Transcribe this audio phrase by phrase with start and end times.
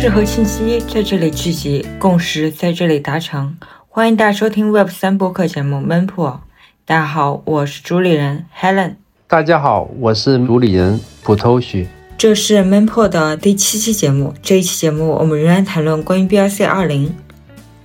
[0.00, 3.54] 知识和信息在这里聚集，共识在这里达成。
[3.86, 6.40] 欢迎大家收听 Web 三播客节目《闷破》。
[6.86, 8.94] 大家好，我是主理人 Helen。
[9.28, 11.86] 大家好，我是主理人普头许。
[12.16, 14.32] 这是闷破的第七期节目。
[14.40, 17.14] 这一期节目，我们仍然谈论关于 BRC 二零。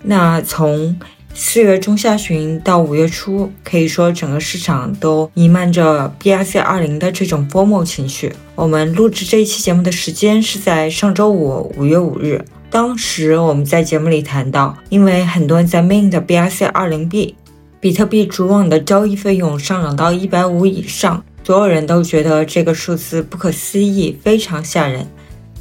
[0.04, 0.98] 那从
[1.38, 8.32] 四月中下旬到五月初，可以说整个市场都弥漫着 BRC 二零的这种 FOMO 情绪。
[8.56, 12.42] 我们录制这一期节目的时间是在上周五，五月五日。
[12.70, 17.36] 当时我们在节目里谈到，因为很多人在 Main 的 BRC 二零 B，
[17.82, 25.06] 比特币主网的交易费用上涨到一百五以上，所有人都觉得这个数字不可思议，非常吓人。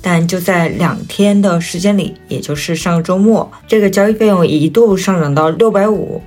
[0.07, 6.21] 但就在两天的时间里，也就是上周末，这个交易费用一度上涨到六百五，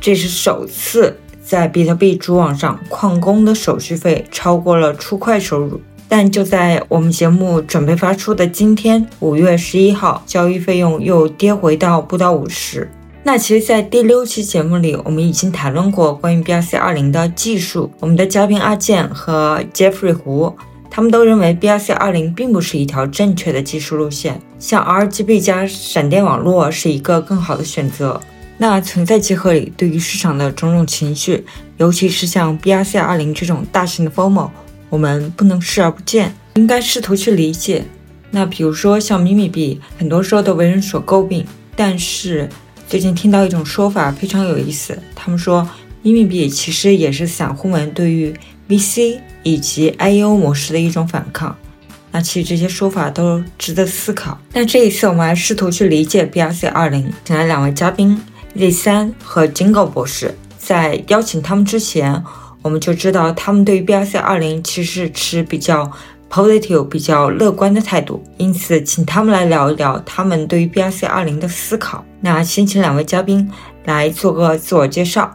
[0.00, 5.80] 这是首次在比特币主网上矿工的手续费超过了出块收入。
[6.08, 12.90] 但就在我们节目准备发出的今天，五月十一号，交易费用又跌回到不到五十。
[13.22, 20.52] 那其实，在第六期节目里，我们已经谈论过关于 BRC 二零的技术，我们的嘉宾阿健和 Jeffrey 胡。
[20.90, 28.20] 他们都认为 BRC 二零并不是一条正确的技术路线，像 RGB 加闪电网络是一个更好的选择。
[28.58, 31.46] 那存在即合理，对于市场的种种情绪，
[31.78, 34.50] 尤其是像 BRC 二零这种大型的 FOMO，
[34.90, 37.84] 我们不能视而不见，应该试图去理解。
[38.32, 42.48] 那比如说像咪咪币，很多时候都为人所诟病，但是
[42.86, 45.66] 最近听到一种说法非常有意思，他们说
[46.02, 48.34] 咪咪币其实也是散户们对于
[48.70, 49.18] VC。
[49.42, 51.56] 以及 IEO 模式的一种反抗，
[52.10, 54.38] 那其实这些说法都值得思考。
[54.52, 58.20] 但这一次我们来试图去理解 BRC 二零，请来两位嘉宾
[58.54, 60.36] Z 三和 Jingle 博士。
[60.58, 62.22] 在邀请他们之前，
[62.60, 65.90] 我们就知道他们对于 BRC 二零其实是持比较
[66.28, 68.22] positive、比较乐观的态度。
[68.36, 72.04] 因此，请他们来聊一聊他们对于 BRC 二零的思考。
[72.20, 73.50] 那先请两位嘉宾
[73.86, 75.34] 来做个自我介绍。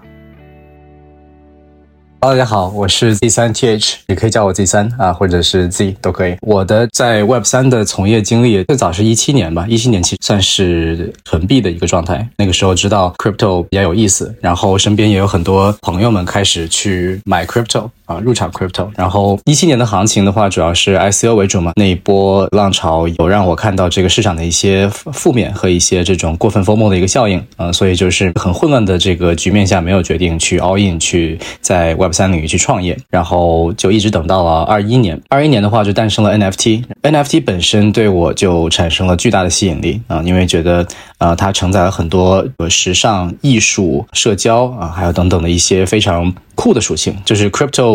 [2.26, 6.36] 大家好，我是 Z 三 TH，也可以叫我 Z 三啊，或者是 Z 都可以。
[6.42, 12.28] 我的在 Web 三的从业经历最早是一七年吧，一七年其实算是囤币的一个状态。
[12.38, 18.90] 那个时候知道 Crypto 比较有意思，然后身边也有很多朋友们开始去买 Crypto 啊，入场 Crypto。
[18.96, 35.20] 然后一七年的行情的话，主要是 ICO 为主嘛，那一波浪潮有让我看到这个市场的一些负面和一些这种过分 FOMO 的一个效应啊，所以就是很混乱的这个局面下，没有决定去 All In 去在 Web 三领域去创业，然后就一直等到了二一年。
[35.30, 36.84] 二一年的话，就诞生了 NFT。
[37.02, 40.86] NFT 本身对我就产生了巨大的吸引力啊，因为觉得
[41.18, 46.34] 呃，它承载了很多时尚、艺术、社交啊，还有等等的一些非常。
[46.56, 47.95] 酷的属性就是 crypto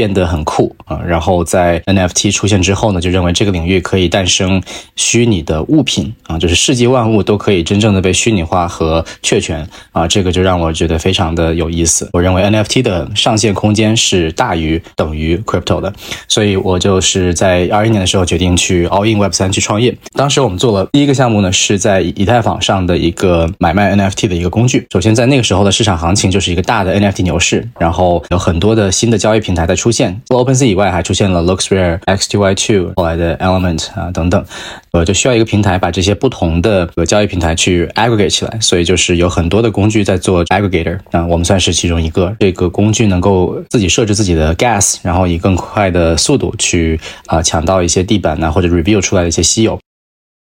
[0.00, 4.62] 变得很酷啊，然后在 NFT 出现之后呢，就认为这个领域可以诞生
[4.96, 12.08] 虚拟的物品啊，就是世界万物都可以真正的被虚拟化和确权啊，这个就让我觉得非常的有意思。
[12.14, 15.92] 我认为 NFT 的上限空间是大于等于 crypto 的，
[16.26, 19.94] 所以我就是在二一年的时候决定去 all in Web 三去创业。
[20.14, 24.86] 当时我们做了第一个项目呢，是在以太坊上的一个买卖 NFT 的一个工具。
[24.90, 34.44] 首先在那个时候的市场行情就是一个大的 NFT 牛市，然后有很多的新的交易平台在出出现，除了 OpenSea 以外，还出现了 LooksRare、X2Y2，后来的 Element 啊等等，
[34.92, 42.32] 呃，就需要一个平台把这些不同的交易平台去 aggregate 起来，所以就是有很多的工具在做 aggregator 啊，我们算是其中一个。
[42.38, 49.76] 这个工具能够自己设置自己的 gas，然后以更快的速度去啊抢到一些地板呐或者 review 出来的一些稀有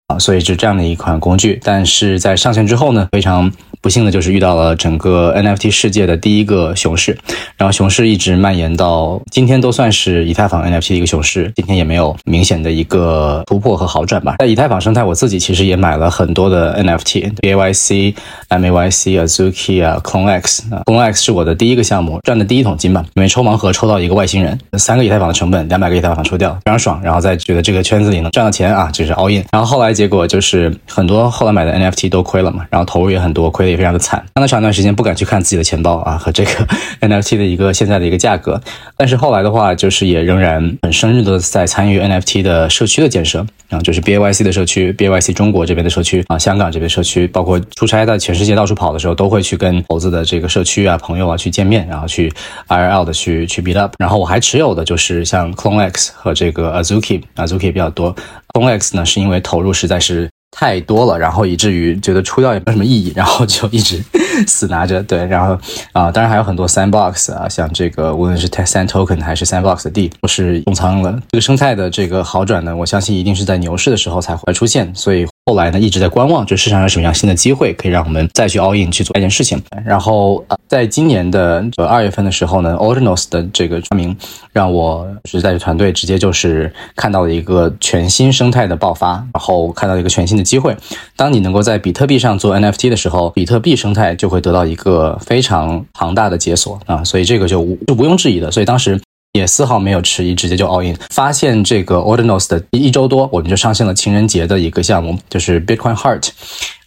[0.09, 1.59] 啊，所以是这样的一款工具。
[1.63, 3.51] 但是在上线之后呢，非常。
[3.81, 7.17] 不幸的就是遇到了整个 NFT 世界的第一个熊市，
[7.55, 11.49] 然后熊市一直蔓延到今天，都算是以太坊 NFT 的一个熊市。
[11.55, 14.35] 今天也没有明显的一个突破和好转吧。
[14.39, 18.15] 在以太坊生态，我自己其实也买了很多的 NFT，BAYC、
[18.49, 20.59] MAYC、Azuki 啊，CloneX。
[20.85, 23.05] CloneX 是我的第一个项目，赚的第一桶金吧。
[23.15, 26.99] 因为抽盲盒抽到一个外星人，三个以太坊的成本，两百个以太坊抽掉，非常爽。
[27.01, 29.45] 然后再觉得这个圈子里能赚到钱啊，就是 all in。
[29.53, 33.68] 然后后来结果就是很多后来买的 NFT 都亏了嘛，然后投入也很多，亏。
[33.69, 36.51] 也非常的惨，相当长一段时间不敢去看自己的钱包啊和这个
[37.01, 38.61] NFT 的一个现在的一个价格，
[38.97, 52.31] 但是后来的话，就是也仍然很深入的在参与 NFT 的社区的建设啊，就是 BAYC 的社区，BAYC 中国这边的社区啊，香港这边社区，包括出差在全世界到处跑的时候，都会去跟猴子的这个社区啊朋友啊去见面，然后去
[52.67, 58.15] IRL 的去去 beat up，然后我还持有的就是像 CloneX 和这个 Azuki，Azuki 比较多
[58.53, 60.29] ，CloneX 呢是因为投入实在是。
[60.51, 64.01] 太多了，然后以至于觉得出掉也没什么意义，然后就一直
[64.47, 65.01] 死拿着。
[65.03, 65.57] 对，然后
[65.91, 71.19] 啊，当然还有很多 Sandbox 啊，像这个无论是 Sand Token 还是 Sandbox 的地都是重仓了。
[71.29, 75.27] 这个生态的这个好转呢，我相信一定是在牛市的时候才会出现，所以。
[75.45, 79.59] 后来呢，一直在观望，就市场有什么样新的机会，可以让我们再去 all in 去做这件事情。
[79.83, 84.15] 然后，呃，在今年的二月份的时候呢，Ordinals 的这个发明，
[84.53, 90.77] 让我是在团队直接就是看到了一个全新生态的爆发，然后看到了一个全新的机会。
[91.15, 98.51] 当你能够在比特币上做 NFT 的时候，比特币生态就会得到一个非常庞大的解锁啊，所以这个就无就毋庸置疑的。
[98.51, 98.99] 所以当时。
[99.33, 100.97] 也丝毫没有迟疑，直接就 all in。
[101.11, 106.29] 发现这个 Ordinals 的一周多，我们就上线了情人节的一个项目，就是 Bitcoin Heart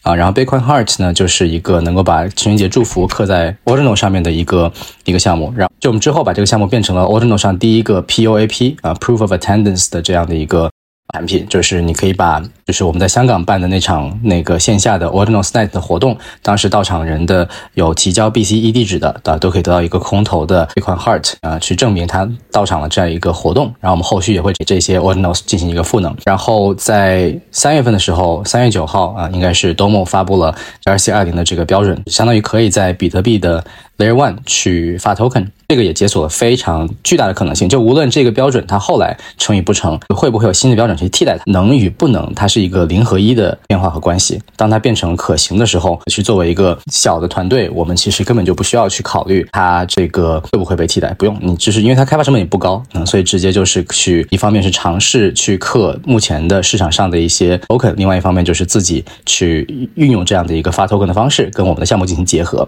[0.03, 0.13] 啊。
[0.17, 4.73] 然后 Bitcoin Heart 呢，就是一个能够把情人节祝福刻在 Ordinal 上面的一个
[5.05, 5.55] 一个项目。
[5.57, 10.69] 然后就我们之后把这个项目变成了 Ordinal 上第一个 POAP 啊 Proof of Attendance 的这样的一个。
[11.13, 23.67] 产品就是你可以把，就是我们在香港办的那场那个线下的 Ordinals Night 的活动，当时到场人的有提交 BCE 地址的，啊，都可以得到一个空投的一款 Heart 啊，去证明他到场了这样一个活动。
[23.79, 26.17] 然后我们后续也会给这些 Ordinals 进行一个赋能。
[26.25, 30.55] 然后在三月份的时候，三月九号啊，应该是 Domo 发布了
[30.85, 33.63] RC 二零的这个标准，相当于可以在比特币的
[34.03, 35.47] Layer One 去发 Token。
[35.69, 37.67] 这个也解锁了非常巨大的可能性。
[37.67, 44.39] 就无论这个标准它后来成与不成，会不会有新的标准去替代它，能与不能，它是一个零和一的变化和关系。
[44.57, 51.39] 当它变成可行的时候，去作为一个小的团队，我们其实根本就不需要去考虑它这个会不会被替代，不用。
[51.41, 62.67] 你只是因为它开发成本也不高，嗯，所以直接就是去一方面是尝试去克目前的市场上的一些 token，另外一方面就是自己去运用这样的一个发 token 的方式，跟我们的项目进行结合。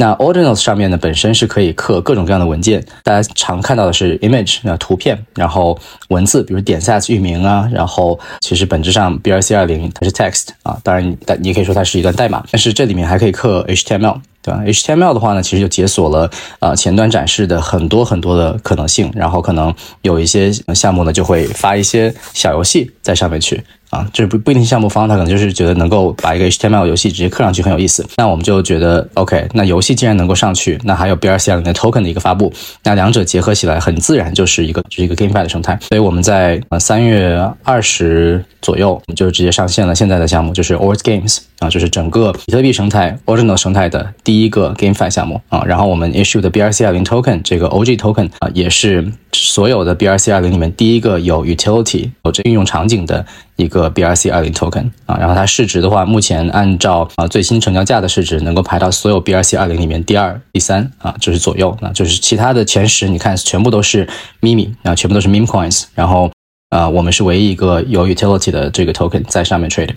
[0.00, 5.76] 那 Ordinals 上面呢，本身是可以刻各种各样的文件，大家常看到的是 image 啊图片，然后
[6.10, 16.30] 文字，比如点 sets 域名啊，然后其实本质上 BRC 二零它是 text 啊，当然但你可以说它是一段代码，但是这里面还可以刻 HTML，对吧？HTML 的话呢，其实就解锁了
[16.60, 23.60] 啊前端展示的很多很多的可能性，然后可能有一些项目呢就会发一些小游戏在上面去。
[23.90, 28.06] 啊，这不不一定项目方，他可能就是觉得能够把一个 HTML 游戏直接刻上去很有意思。
[28.16, 32.52] 那我们就觉得 OK，那游戏既然能够上去，那还有 BRC 二零的 token 的一个发布，
[32.84, 35.78] 那两者结合起来，很自然就是一个就是一个 GameFi 的生态。
[35.88, 45.62] 所以我们在呃三月二十左右，我们就直接上线了现在的项目，就是 Ord Games 啊，就是整个比特币生态 Ordinal 生态的第一个 GameFi 项目啊。
[45.64, 53.24] 然后我们 issue 的 BRC 二零 token 这个 OG token 啊，也是所有的 BRC 二零里面第一个有 utility 有这运用场景的。
[53.58, 64.08] 一个 BRC 二零 token 啊，然后它市值的话，目前按照啊最新成交价的市值，能够排到所有 BRC 二零里面第二、第三啊，就是左右啊，就是其他的前十，你看全部都是
[64.40, 66.30] m i m i 啊，全部都是 meme coins，然后。
[66.70, 69.88] 啊，我们是唯一一个有 utility 的这个 token 在上面 trade，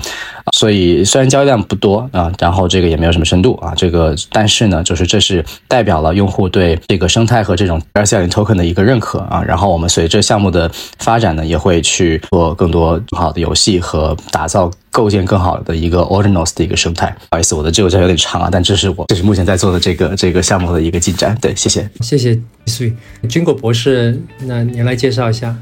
[0.54, 17.14] 所以虽然交易量不多啊，然后这个也没有什么深度啊，这个但是呢，就是这是代表了用户对这个生态和这种 RC token 的一个认可啊，然后我们随着项目的发展呢，也会去做更多好的游戏和打造构建更好的一个 Ordinals 的一个生态。
[17.30, 21.38] 不好意思，我的这个有点长啊，但这是我这是目前在做的这个这个项目的一个进展。
[21.42, 22.94] 对，谢谢，谢谢 Sui
[23.28, 25.54] 军果博士，那您来介绍一下。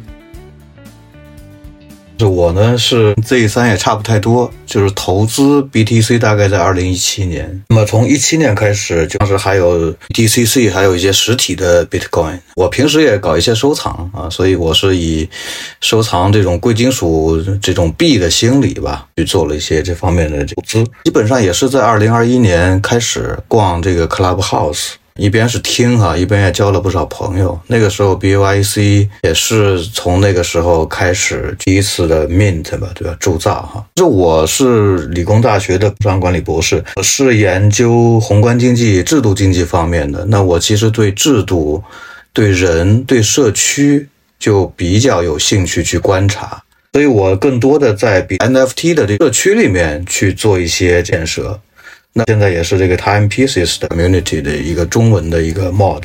[2.19, 7.63] 是我呢，是 Z 三也差不太多，就是投资 BTC 大概在二零一七年。
[7.69, 12.37] 那么从一七年开始，当时还有 DCC，还有一些实体的 Bitcoin。
[12.55, 15.27] 我平时也搞一些收藏啊，所以我是以
[15.79, 20.83] 收藏这种贵金属、这种币的心理吧，去做了一些这方面的投资。
[21.05, 24.89] 基本上也是在二零二一年开始逛这个 Clubhouse。
[25.19, 27.59] 一边是听哈，一边也交了不少朋友。
[27.67, 33.17] 那个时候 B Y C 也是从那个时候开始第一次的 mint 吧，对吧？
[33.19, 33.85] 铸造哈。
[33.95, 40.23] 就我是理工大学的商管理博士，我是研究宏观经济、制度经济方面的。
[40.25, 41.83] 那我其实对制度、
[42.31, 44.07] 对人、对社区
[44.39, 51.59] 就比较有兴趣去观察，所以我更多的在比 NFT 的这个社区里面去做一些建设。
[52.13, 56.03] 那现在也是这个 Time Pieces 的 Community 的一个中文的一个 Mod。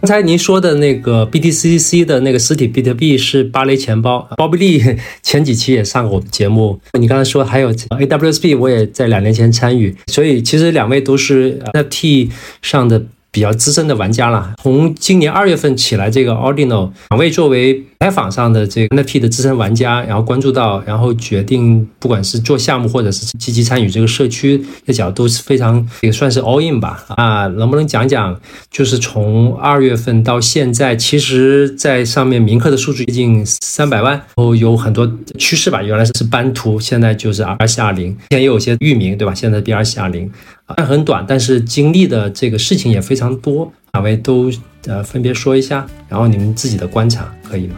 [0.00, 6.80] 刚才您说的那个 BTCC 的那个实体比特币是芭蕾钱包，鲍比利前几期也上过我的节目。
[6.98, 12.30] 你刚才说还有 AWSB，我也在两年前参与，所以其实两位都是 NFT
[12.62, 13.04] 上的。
[13.38, 14.52] 比较资深的玩家了。
[14.60, 27.04] 从今年二月份起来，这个 Ordinal 两位作为采访上的这个 NFT 的资深玩家，然后关注到，然后决定，不管是做项目或者是积极参与这个社区的角度，是非常也算是 all in 吧。
[27.10, 28.36] 啊，能不能讲讲，
[28.72, 35.80] 就是从二月份到现在，其实在上面铭刻的数据接近三百万，然后有很多趋势吧。
[35.80, 39.32] 原来是斑图，现在就是 R C 二零，现在也有些域名，对吧？
[39.32, 40.28] 现在 B R C 二零。
[40.76, 44.50] 但很短，但是经历的这个事情也非常多，两位都
[44.86, 47.76] 呃分别说一下，然后你们自己的观察可以吗？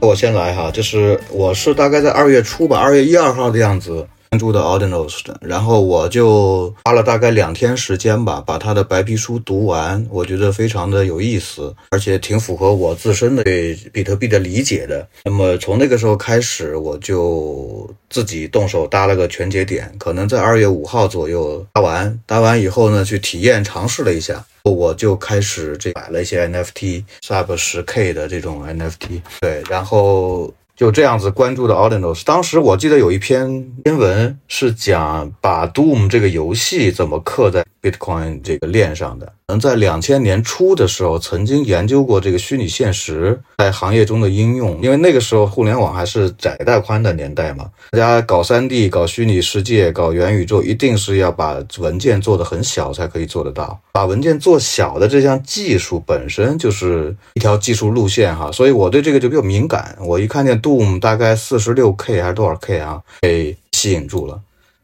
[0.00, 4.06] 我先来哈，就是我是大概在二月初吧，二月一二号的样子。
[4.32, 15.06] 关注的 Ordinals 的，然后我就花了大概两天时间吧，把他的白皮书读完，我觉得非常的有意思，而且挺符合我自身的对比特币的理解的。
[15.24, 30.50] 那么从那个时候开始，我就自己动手搭了个全节点，可能在二月五号左右搭完，搭完以后呢，去体验尝试了一下，我就开始这买了一些 NFT，sub 十 K 的这种 NFT，对，然后。
[30.74, 39.32] 就这样子关注的 Ordinals，当时我记得有一篇新闻是讲把 Doom 这个游戏怎么刻在 Bitcoin 这个链上的。
[39.48, 53.78] 能在两千年初的时候，曾经研究过这个虚拟现实在行业中的应用，因为那个时候互联网还是窄带宽的年代嘛，大家搞三 D、搞虚拟世界、搞元宇宙，一定是要把文件做得很小才可以做得到。
[53.92, 59.94] 把文件做小的这项技术本身就是一条技术路线哈，所以我对这个就比较敏感。
[60.00, 64.40] 我一看见 Doom 大概四十六 K 还是多少 K 啊，被吸引住了，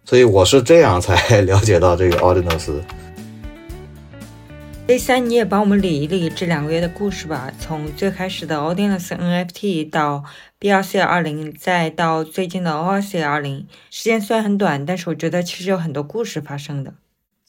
[0.09, 2.81] 所以我是这样才了解到这个 Ordinals。
[4.87, 7.53] A 三，你也帮我们理一理这两个月的故事吧。
[7.59, 10.25] 从最开始的 Audience NFT 到
[10.59, 16.95] BRC 二零，再到最近的 ORC 二零，时间虽然很短，但是我觉得其实有很多故事发生的。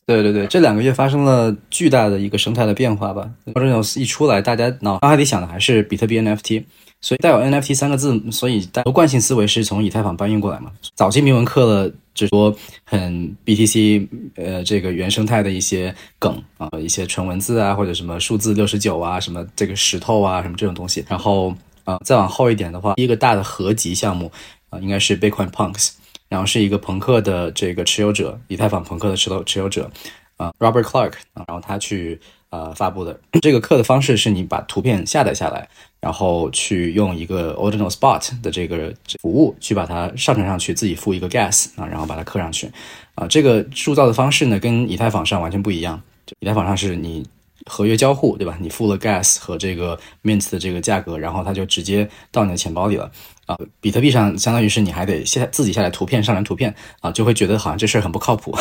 [0.05, 3.29] 对对对，这两个月发生了巨大的一个生态的变化吧。
[3.53, 6.65] Audience 一出来，大家脑海里想的还是比特币 NFT。
[7.01, 10.71] 所以带有 NFT 三个字，所以大惯性思维是从以太坊搬运过来嘛。
[10.95, 12.53] 早期铭文刻了，就是说
[12.83, 21.05] 很 BTC 呃这个原生态的一些梗啊，一些纯文字啊，或者什么数字六十九啊，什么这个石头啊，什么这种东西。
[21.07, 24.29] 然后啊再往后一点的话，第一个大的合集项目
[24.69, 25.91] 啊，应该是 Bitcoin Punks，
[26.27, 29.89] 然后是一个朋克的这个持有者，以太坊朋克的持有持有者
[30.35, 35.67] 啊，Robert Clark 啊，然后他去呃发布的这个刻的方式是你把图片下载下来。
[36.01, 42.71] 然后去用一个 Ordinal Spot 的这个服务去把它上传上去，自己付一个 Gas 啊，然后把它刻上去，
[43.15, 46.01] 啊，这个铸造的方式呢跟以太坊上完全不一样。
[46.39, 47.27] 以太坊上是你
[47.65, 48.57] 合约交互，对吧？
[48.61, 53.11] 你付了 Gas 和这个 Mint 的这个价格，然后它就直接到你的钱包里了。
[53.45, 58.55] 啊，比特币上相当于是你还得下自己下载图片上传图片啊，就会觉得好像这事儿很不靠谱。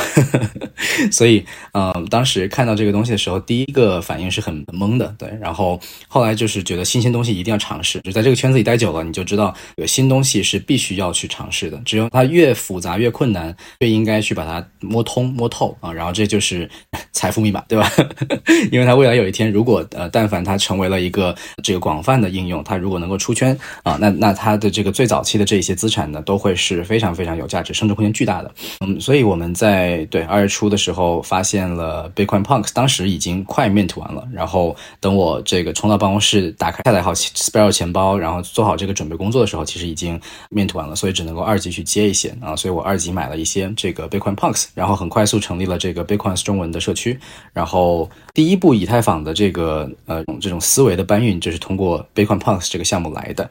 [1.13, 5.29] 所以，嗯，当时看到这个东西的时候，第一个反应是很懵的，对。
[5.43, 5.79] 然后
[6.09, 11.79] 后来就是觉得新鲜东西一定要尝试，就在这个圈子里待久了，你就知道有新东西是必须要去尝试的。
[11.85, 15.93] 只有它越复杂越困难，越应该去把它摸通摸透啊。
[15.93, 16.67] 然后这就是
[17.13, 17.93] 财富密码，对吧？
[18.73, 24.73] 因为它未来有一天，如果呃，但凡它成为了一个这个广泛的应用，它如果能够出圈啊，那那它的。
[24.79, 28.55] 这个最早期的这些资产呢，都会是非常非常有价值、升值空间巨大的。
[28.87, 34.23] 嗯，所以我们在对二月初的时候发现了 Bitcoin Punks，当时已经快 mint 完了。
[34.33, 40.95] 然后等我这个冲到办公室，打开下载好 Spiral 钱包，然后做好这个准备工作的时候，其实已经 mint 完了。
[40.95, 42.55] 所以只能够二级去接一些啊。
[42.55, 47.19] 所以我二级买了一些这个 Bitcoin Punks，然后很快速成立了这个 Bitcoin 中文的社区。
[47.53, 53.51] 然后第一步以太坊的这个呃这种思维的搬运，就是通过 Bitcoin Punks 这个项目来的。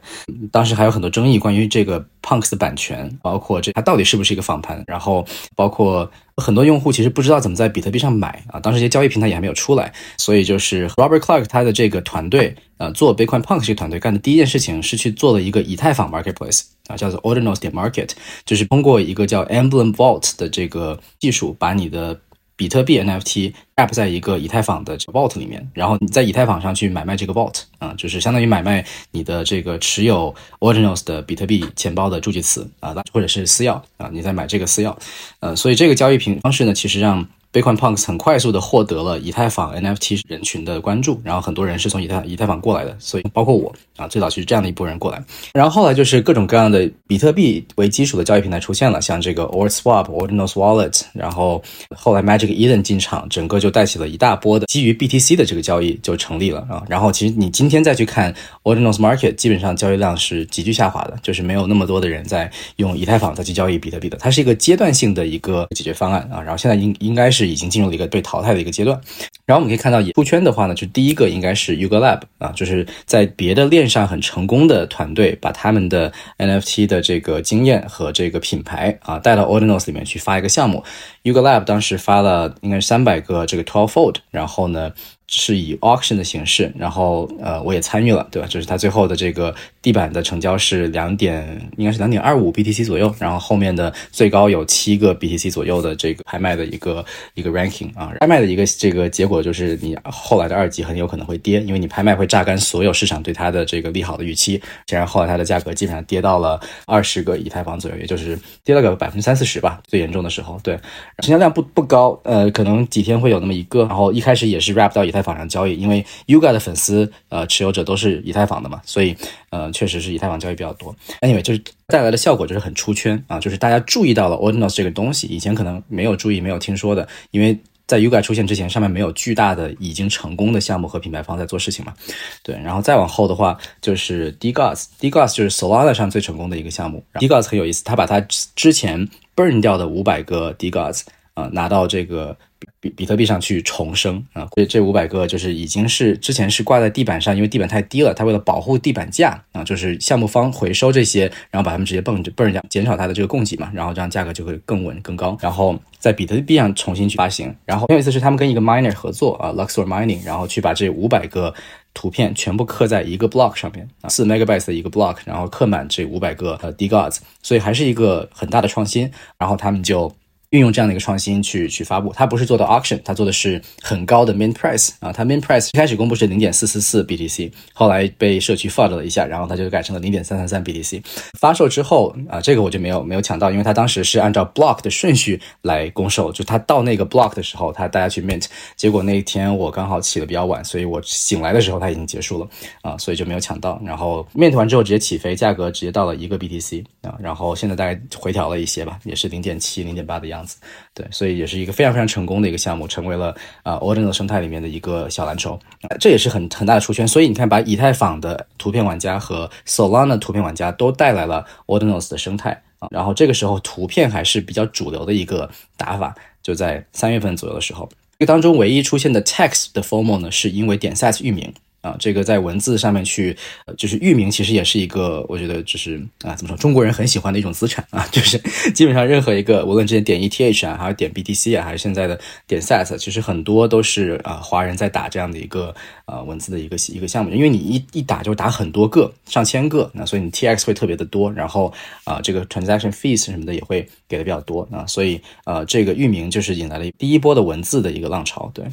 [0.50, 1.10] 当时还有很多。
[1.18, 5.26] 争议关于这个 Punks 的版权，包括这它到底是不是一个仿盘，然后
[5.56, 18.10] 包括很多用户其实不知道怎么在比特币上买啊，当时这些交易平台也还没有出来，所以就是 Robert Clark 他的这个团队，呃，做 Bitcoin Punks 这个团队干的第一件事情是去做了一个以太坊 Marketplace 啊，叫做 Ordinals 点 Market，
[18.44, 22.20] 就是通过一个叫 Emblem Vault 的这个技术，把你的
[22.58, 34.92] 比特币 NFT app 在一个以太坊的 vault 里面，然后你在以太坊上去买卖这个 vault 啊，就是相当于买卖你的这个持有 originals 的比特币钱包的助记词啊，或者是私钥啊，你在买这个私钥，
[35.38, 45.22] 呃，所以这个交易平方式呢，其实让 Bitcoin Punks 很快速的获得了以太坊 NFT 人群的关注，然后很多人是从以太以太坊过来的，所以包括我啊，最早其实这样的一波人过来，
[45.54, 51.62] 然后后来就是各种各样的比特币为基础的交易平台出现了，像这个 Ord Swap、Ordinals Wallet，然后
[51.96, 67.37] 后来 Magic Eden 进场，整个就带起了一大波的基于 BTC 的这个交易就成立了啊，然后其实你今天再去看 Ordinals Market，基本上交易量是急剧下滑的，就是没有那么多的人在用以太坊再去交易比特币的，它是一个阶段性的一个解决方案啊，然后现在应应该是。
[67.38, 69.00] 是已经进入了一个被淘汰的一个阶段，
[69.46, 80.82] 然后我们可以看到，出圈的话呢，就第一个应该是 Yuga Lab 啊，就是在别的链上很成功的团队，把他们的 NFT 的这个经验和这个品牌啊带到 Ordinals 里面去发一个项目。
[81.22, 84.92] Yuga Lab 当时发了应该是三百个这个 Twelve Fold，然后呢。
[85.30, 88.48] 是以 auction 的形式，然后呃我也参与了，对吧？
[88.48, 97.04] 就是它最后的这个地板的成交是两点，应该是两点二五 BTC 左右，然后后面的最高有七个 BTC 左右的这个拍卖的一个
[97.34, 104.58] 一个 ranking 啊，拍卖的一个这个结果就是你后来的二级很有可能会跌，因为你拍卖会榨干所有市场对它的这个利好的预期，
[104.88, 110.74] 然后后来它的价格基本上跌到了二十个以太坊左右，也就是跌了个百分之三四十吧，最严重的时候，对，
[111.18, 115.17] 成交量不不高，呃，可能几天会有那么一个，然后一开始也是 wrap 到以太。
[115.18, 119.16] 以太坊上交易，因为 Yuga 的粉丝呃持有者都是以太坊的嘛，所以
[119.50, 120.94] 呃确实是以太坊交易比较多。
[121.22, 131.94] Anyway，就是带来的效果就是很出圈啊，就是大家注意到了 Ordinals 这个东西，以前可能没有注意、没有听说的，因为在 Yuga 出现之前，上面没有巨大的已经成功的项目和品牌方在做事情嘛。
[132.42, 137.02] 对，然后再往后的话就是 DGOS，DGOS 就是 Solana 上最成功的一个项目。
[137.14, 138.20] DGOS 很有意思，他把他
[138.54, 141.04] 之前 burn 掉的五百个 DGOS
[141.38, 142.36] 啊拿到这个。
[142.80, 155.36] 比比特币上去重生啊，这这五百个就是已经是之前是挂在地板上，因为地板太低了，它为了保护地板价啊，就是项目方回收这些，然后把它们直接蹦蹦着，减少它的这个供给嘛，然后这样价格就会更稳更高。
[155.40, 161.54] 然后在比特币上重新去发行，然后有一次是他们跟一个 miner 合作啊，Luxor Mining，然后去把这五百个
[161.94, 169.10] 图片全部刻在一个 block 上面啊，四 megabytes 的一个 block，然后刻满这五百个呃 D gods，所以还是一个很大的创新。
[169.38, 170.12] 然后他们就。
[170.50, 181.02] 运用这样的一个创新去去发布，它不是做的 auction，它做的是很高的 main price 啊，它 main price 一开始公布是零点四四四 BTC，后来被社区 fud 了一下，然后它就改成了零点三三三 BTC。
[181.38, 192.48] 发售之后啊，这个我就没有没有抢到，因为它当时是按照 block 的顺序来公售，就它到那个 block 的时候，它大家去 mint，结果那一天我刚好起的比较晚，所以我醒来的时候它已经结束了
[192.80, 193.78] 啊，所以就没有抢到。
[193.84, 200.37] 然后 mint 完之后直接起飞，价格直接到了一个 BTC 啊，然后现在大概回调了一些吧，也是零点七零点八的样子。
[200.38, 200.56] 样子，
[200.94, 205.58] 对，所以也是一个非常非常成功的一个项目，成为了啊 Ordinal 生态里面的一个小蓝筹，
[205.98, 207.06] 这也是很很大的出圈。
[207.06, 212.88] 所以你看，把以太坊的图片玩家和 Solana 图片玩家都带来了 Ordinals 的生态啊。
[212.90, 221.52] 然后这个时候图片还是比较主流的一个打法，就在三月份左右的时候，这个当中唯一出现的 text 的 formal 呢，是因为点 size 域名。
[221.80, 223.36] 啊，这个在文字上面去，
[223.76, 228.36] 就是域名，其实也是一个，我觉得就是啊，怎么说，中国人很喜欢的一种资产啊， 就是
[228.72, 235.74] 基本上任何一个，无论之前点 ETH 啊，还是点 BTC 啊，还是现在的点 SAT，其实很多都是啊，华人在打这样的一个
[236.06, 241.72] 呃文字的一个一个项目，因为你一一打就打很多个，上千个，那所以你 TX 会特别的多，然后
[242.04, 248.64] 啊，这个 transaction fees 什么的也会给的比较多啊，所以呃，这个域名就是引来了第一波的文字的一个浪潮，对，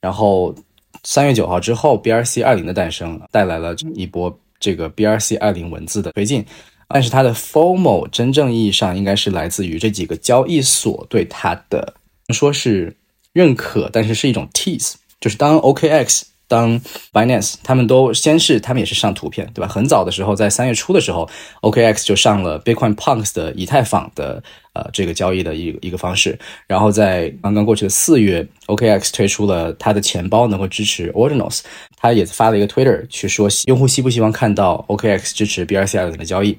[0.00, 0.54] 然后。
[1.08, 6.44] 三月九号之后，BRC 二零的诞生带来了一波这个 BRC 二零文字的推进，
[6.88, 11.94] 但是它的 formal 真正意义上应该是来自于这几个交易所对它的
[12.30, 12.92] 说是
[13.32, 16.22] 认可，但是是一种 tease，就是当 OKX。
[16.48, 16.80] 当
[17.12, 19.68] Binance 他们都先是他们也是上图片，对吧？
[19.68, 21.28] 很早的时候，在三月初的时候
[21.62, 24.42] ，OKX 就上了 Bitcoin Punks 的以太坊的
[24.74, 26.38] 呃这个交易的一一个方式。
[26.66, 31.60] 然后在刚刚过去的四月，OKX 推出了它的钱包能够支持 Ordinals，
[31.96, 36.56] 他也发了一个 Twitter 去说用户希不希望看到 OKX 支持 BRC 二零的交易。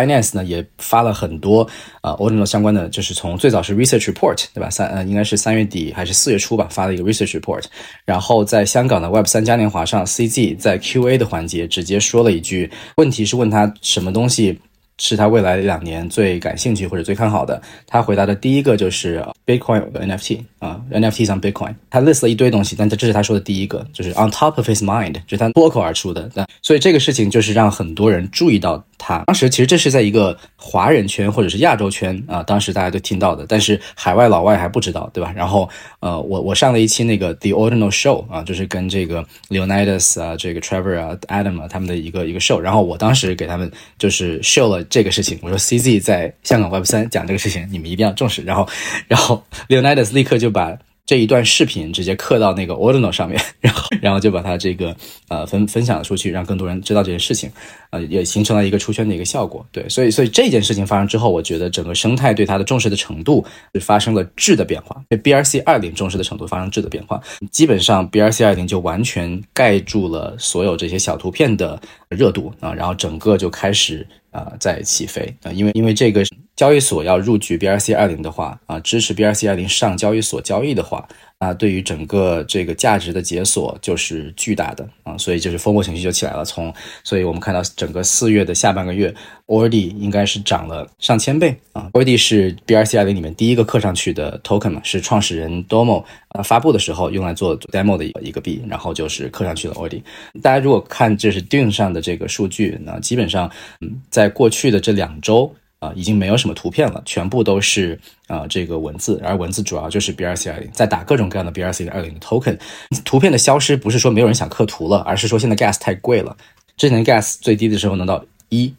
[0.00, 1.68] Finance 呢也发了很多
[2.02, 4.70] 呃 Ordinal 相关的，就是从最早是 Research Report 对吧？
[4.70, 7.64] 三呃应该是三月底还是四月初吧，发了一个 Research Report。
[8.04, 14.58] 然后在香港的 Web 三嘉年华上，CZ 在 QA 的环节直接说了一句，问题是问他什么东西。
[15.02, 17.62] 是他未来两年最感兴趣或者最看好的。
[17.86, 21.74] 他回答的第一个就是 Bitcoin NFT 啊，NFT on Bitcoin。
[21.88, 26.30] 他 list 了一堆东西，但这这是他说的第一个，就是 on top of his mind，就是他脱口而出的。
[26.34, 29.24] 那所以这个事情就是让很多人注意到他。
[29.26, 35.32] 当时其实这是在一个华人圈或者是亚洲圈啊，当时大家都听到的，但是海外老外还不知道，对吧？
[35.34, 35.68] 然后
[36.00, 44.84] 呃，我我上了一期那个 The Ordinal Show 啊，就是跟这个 Leonidas 啊、这个 Trevor 啊、Adam 啊他们的一个一个 show，然后我当时给他们就是 show 了。
[44.90, 48.42] 这个事情，我说 CZ 在香港 Web 三讲这个事情，你们一定要重视。
[48.42, 48.68] 然后，
[49.08, 50.76] 然后 Leonidas 立刻就把。
[51.10, 54.94] 这一段视频直接刻到那个 Ordinal 上面，然 后然后就把它这个
[55.26, 57.50] 呃分分享出去，让更多人知道这件事情，
[57.90, 59.66] 呃也形成了一个出圈的一个效果。
[59.72, 63.44] 对，所以所以这件事情发生之后，我觉得整个生态对它的重视的程度
[63.74, 67.20] 是发生了质的变化，对 BRC 二零重视的程度发生质的变化，
[67.50, 76.22] 基本上 BRC 二零就完全盖住了所有这些小图片的热度啊，然后整个就开始啊在起飞啊，因为因为这个。
[76.56, 81.08] 交易所要入局 BRC 二零的话，啊，支持 BRC 二零上交易所交易的话，
[81.40, 86.44] 啊，对于整个这个价值的解锁就是巨大的啊，所以就是风波情绪就起来了。
[86.44, 86.72] 从
[87.02, 89.12] 所以我们看到整个四月的下半个月
[89.46, 91.88] ，ORD 应该是涨了上千倍啊。
[91.94, 100.02] ORD 是 BRC 二零里面第一个刻上去的 token 嘛，是创始人 Domo 啊发布的时候用来做 demo 的一个币，然后就是刻上去了 ORD。
[100.42, 103.50] 大家如果看这是 Dune 上的这个数据，那基本上
[103.80, 105.54] 嗯，在过去的这两周。
[105.80, 112.56] 啊，已经没有什么图片了，全部都是啊这个文字，而文字主要就是 BRC 二零，在打各种各样的 BRC 二零的 token。
[113.04, 116.36] 图片的消失不是说没有人想刻图了，而是说现在 gas 太贵了。
[116.76, 118.72] 之前 gas 最低的时候能到一，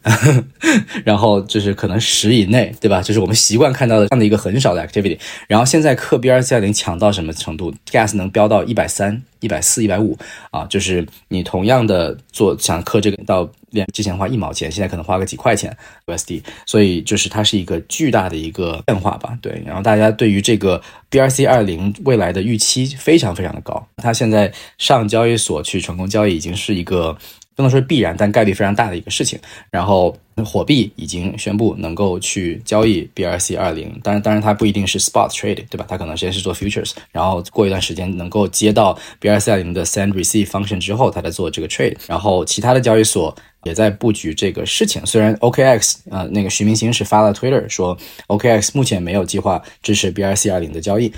[1.04, 3.02] 然后就是可能十以内，对吧？
[3.02, 5.18] 就是我们习惯看到的这样的一个很少的 activity。
[5.48, 9.22] 然后现在刻 BRC 二零强到什么程度？gas 能飙到一百三。
[9.40, 10.16] 一百四、一百五
[10.52, 19.36] 啊，就是你同样的做想刻这个到连之前花一毛钱，现在可能花个几块钱 USD，所以就是它是一个巨大的一个变化吧。
[19.42, 20.80] 对，然后大家对于这个
[21.10, 27.18] BRC 二零未来的预期非常非常的高，它现在上交易所去成功交易已经是一个。
[27.54, 29.38] 不能说必然，但概率非常大的一个事情。
[29.70, 35.84] 然后，火币已经宣布能够去交易 BRC 二零，当然，当然它不一定是 spot trade，对吧？
[35.88, 41.96] 它可能先是做 futures，然后过一段时间能够接到 BRC 二零的 send receive function 之后，它再做这个 trade。
[42.06, 43.34] 然后，其他的交易所
[43.64, 45.04] 也在布局这个事情。
[45.04, 47.96] 虽然 OKX 呃那个徐明星是发了 Twitter 说
[48.28, 51.12] OKX 目前没有计划支持 BRC 二零的交易。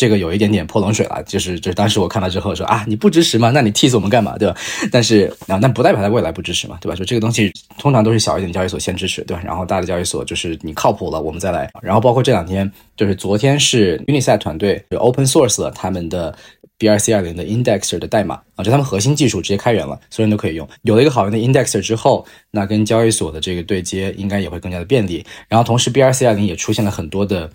[0.00, 3.50] 这个有一点点泼冷水了，就是就是当时我看到之后说啊，你不支持吗？
[3.50, 4.56] 那你 tease 我们干嘛，对吧？
[4.90, 6.96] 但是啊，那不代表他未来不支持嘛，对吧？
[6.96, 9.42] 就这个东西通常都是小一点交易所先支持，对吧？
[9.44, 11.70] 然后大的交易所就是你靠谱了，我们再来。
[11.82, 16.34] 然后包括这两天，就是昨天是 Unisat 团队就 open source 了他们的
[16.78, 20.66] BRC 二零的 indexer 的代码啊，就他们核心技术直接开源了，所有人都可以用。
[20.80, 25.22] 有了一个好用的 indexer 之后，那跟交易所的这个对接应该也会更加的便利。
[25.46, 27.50] 然后同时 BRC 二零也出现了很多的。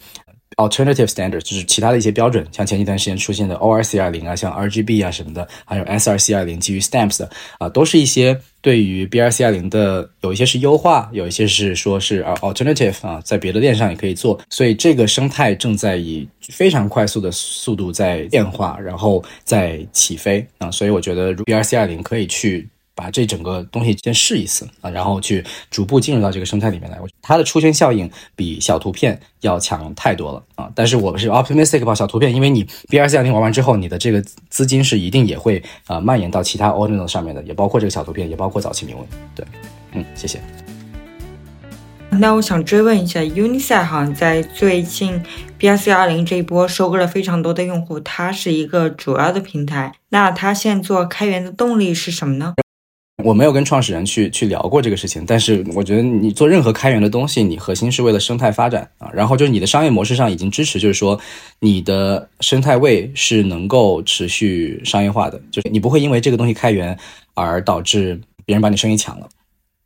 [0.57, 21.33] Alternative standard 就是其他的一些标准，像前几段时间出现的 ORC 二零啊，像 RGB 啊什么的，还有 SRC 二零基于 Stamps 的啊，都是一些对于 BRC 二零的有一些是优化，有一些是说是 Alternative 啊，在别的链上也可以做，所以这个生态正在以非常快速的速度在变化，然后在起飞啊，所以我觉得
[21.35, 22.67] BRC 二零可以去。
[22.95, 26.97] 把这整个东西先试一次啊，然后去逐步进入到这个生态里面来。
[27.21, 30.71] 它的出圈效应比小图片要强太多了啊！
[30.73, 39.05] 但是我是 optimistic 吧，小图片，因为你 BRC 二零玩完之后，你的这个资金是一定也会啊蔓延到其他 ordinal 上面的，也包括这个小图片，也包括早期铭文。
[39.35, 39.45] 对，
[39.91, 40.39] 嗯，谢谢。
[42.11, 45.21] 那我想追问一下，Unisat 哈在最近
[45.59, 52.53] BRC 二零这一波收割了非常多的用户，它是一个主要的平台，那它现在做开源的动力是什么呢？
[53.25, 59.09] 我没有跟创始人去去聊过这个事情，但是我觉得你做任何开源的东西，你核心是为了生态发展啊。
[59.11, 61.19] 然后就是你的商业模式上已经支持，就是说
[61.59, 66.95] 你的生态位是能够持续商业化的，就是你不会因为这个东西开源
[67.33, 69.27] 而导致别人把你生意抢了。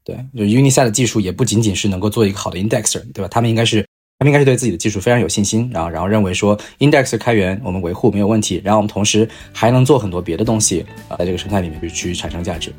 [0.03, 3.29] 对，就 Unisat 的技术也不仅仅是能够做一个好的 indexer，对吧？
[3.31, 3.81] 他们应该是
[4.17, 12.73] 他们应该是对自己的技术非常有信心，然后然后认为说 indexer 开源我们维护没有问题，然后我们同时还能做很多别的东西啊，在这个生态里面去去产生价值。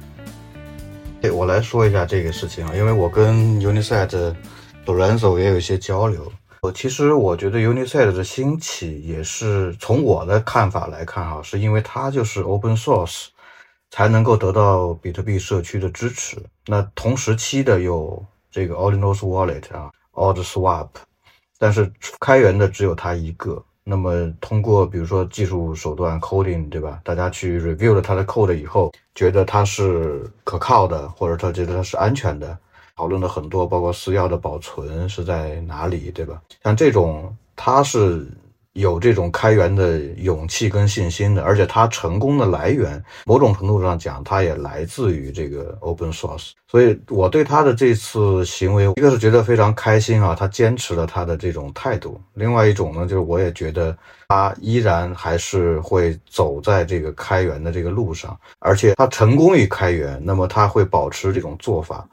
[1.21, 4.35] 对我来说一下这个事情啊，因为我跟 Unisat
[4.87, 6.33] Lorenzo 也有一些交流。
[6.63, 13.27] 我其实我觉得 Unisat 的兴起也是从我的看法来看哈，是因为它就是 Open Source
[13.91, 16.39] 才能够得到比特币社区的支持。
[16.67, 20.89] 那同时期的有这个 Ordinals Wallet 啊，Ord Swap，
[21.59, 23.63] 但是开源的只有它一个。
[23.85, 27.01] 那么通过比如说技术手段 coding 对吧？
[27.03, 32.57] 大家去 review 了它的 code 以后，觉得它是可靠的，或者他觉得它是安全的，
[32.97, 36.41] 讨论了很多，包括私钥的保存是在哪里，对吧？
[36.63, 38.27] 像这种它是。
[38.75, 46.53] 有这种开源的勇气跟信心的，而且它成功的来源，某种程度上讲，它也来自于这个 open source。
[46.69, 53.97] 所以我对他的这次行为，一个是觉得非常开心啊，他坚持了他的这种态度；另外一种呢，就是我也觉得
[54.29, 62.09] 他依然还是会走在这个开源的这个路上，而且他成功于开源，那么他会保持这种做法，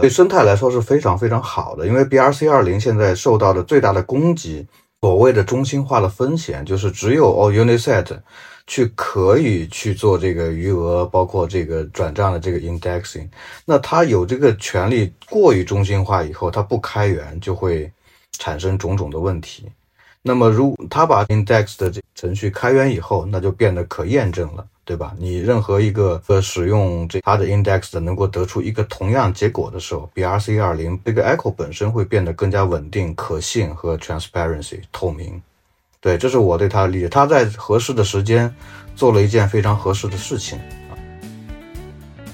[0.00, 1.86] 对生态来说是非常非常好的。
[1.86, 4.66] 因为 BRC 二零现在受到的最大的攻击。
[5.02, 8.20] 所谓的中心化的风险，就是只有 All Unisat
[8.66, 13.26] 去可以去做这个余额，包括这个转账的这个 indexing。
[13.64, 17.90] 那它有这个权利过于中心化以后，它不开源就会
[18.32, 19.72] 产生种种的问题。
[20.20, 24.66] 那么如它把 index 的这程序开源以后，那就变得可验证了。
[24.90, 25.14] 对吧？
[25.20, 35.40] 你任何一个呃使用这它的 index 能够得出一个同样结果的时候，BRC 二零这个 echo 本身会变得更加稳定、可信和 transparency 透明。
[36.00, 37.08] 对，这是我对它的理解。
[37.08, 38.52] 它在合适的时间
[38.96, 40.58] 做了一件非常合适的事情。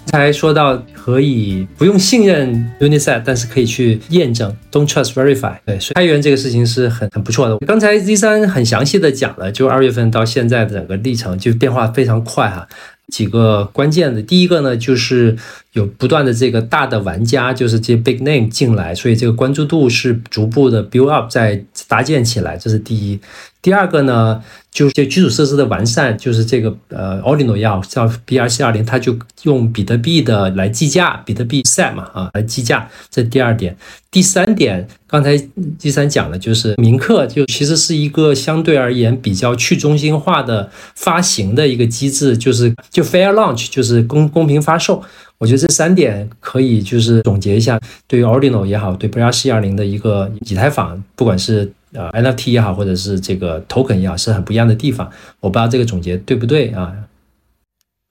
[0.07, 5.57] 才说到可以不用信任 Unisat，但是可以去验证 Don't Trust Verify。
[5.66, 7.59] 对，所以开源这个事情是很很不错的。
[7.66, 12.66] 刚才 Z 三很详细的讲了，就二月份到现在的整个历程就变化非常快哈。
[13.09, 15.37] 几个关键的，第一个呢就是
[15.75, 23.21] 有不断的这个大的玩家，就是这些 big name 进来，所以这个关注度是逐步的 build up 在搭建起来，这是第一。
[23.66, 33.76] 第二个呢，就是基础设施的完善，就是这个呃，Ordinal 要叫 BRC 二零，它就用比特币的来计价，比特币 set 嘛啊来计价，这第二点。
[34.09, 35.37] 第三点，刚才
[35.81, 45.02] 第三讲了，就是明克就其实是一个相对而言比较去中心化的发行的一个机制，就是就 fair launch，就是公公平发售。
[45.38, 55.11] 我觉得这三点可以就是总结一下，对于 Ordinal 也好，对 BRC 二零的一个以太坊，不管是呃，NFT 也好，或者是这个 token 也好，是很不一样的地方。
[55.40, 56.94] 我不知道这个总结对不对啊？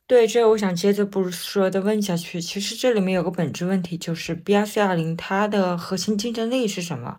[0.08, 2.40] 对，这我想接着布鲁斯说的问下去。
[2.40, 7.18] 其实这里面有个本质问题，就是 BRC 二零它的核心竞争力是什么？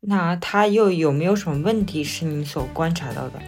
[0.00, 3.40] 那它又有没有什么问题是你所观察到的？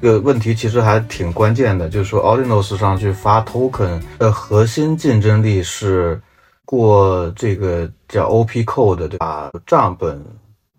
[0.00, 6.20] 这个问题其实还挺关键的，就是说 Ordinals 上去发 token 的核心竞争力是
[6.64, 9.50] 过这个叫 OP code 对吧？
[9.66, 10.20] 账本。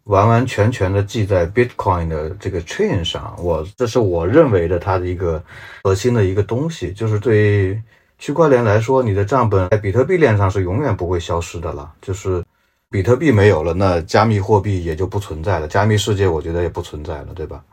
[0.06, 5.42] 完完全全的记在 Bitcoin 的这个 chain 上，我这是我认为的它的一个
[5.84, 7.82] 核心的一个东西，就是对于
[8.20, 11.90] 区块链来说，你的账本在比特币链上是永远不会消失的了。
[12.02, 12.44] 就是
[12.90, 17.64] 比特币没有了，那加密货币也就不存在了，加密世界我觉得也不存在了，对吧？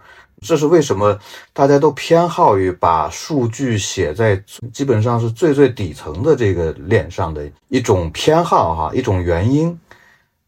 [0.41, 1.19] 这是为什么
[1.53, 9.79] 大家都偏好于把数据写在基本上是最最底层的这个链上的一种偏好哈，一种原因。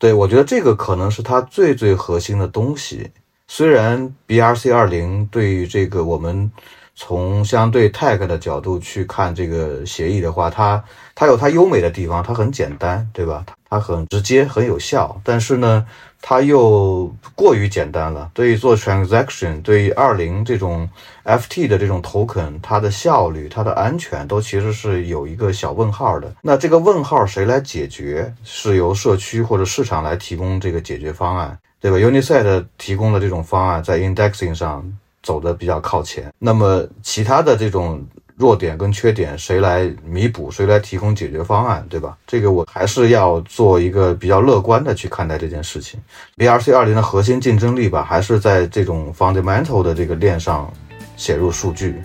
[0.02, 3.08] 对，我觉得这个可能是它最最核心的东西。
[3.46, 6.50] 虽然 BRC 二零对于这个我们
[6.96, 10.82] 从相对 tag 的角度去看这个协议的话，它
[11.14, 13.46] 它有它优美的地方，它很简单，对吧？
[13.70, 15.20] 它很直接，很有效。
[15.22, 15.86] 但是呢，
[16.24, 18.30] 它又过于简单了。
[18.32, 20.88] 对于做 transaction，对于二零这种
[21.24, 26.32] FT 的这种 token，它的效率、它的安全都其实是有一个小问号的。
[26.40, 28.32] 那这个问号谁来解决？
[28.44, 34.82] 是由社区或者市场来提供这个解决方案，对吧？Unisat 提供的这种方案在 indexing 上
[35.22, 36.32] 走的比较靠前。
[36.38, 38.02] 那么其他的这种。
[38.36, 40.50] 弱点跟缺点谁来弥补？
[40.50, 41.86] 谁来提供解决方案？
[41.88, 42.16] 对吧？
[42.26, 46.00] 这个我还是要做一个比较乐观的去看待这件事情。
[46.36, 50.72] BRC 二零的核心竞争力吧，还是在这种 fundamental 的这个链上
[51.16, 52.00] 写入数据。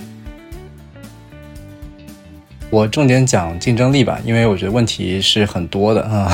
[2.70, 6.30] 我重点讲竞争力吧，因为我觉得问题是很多的啊。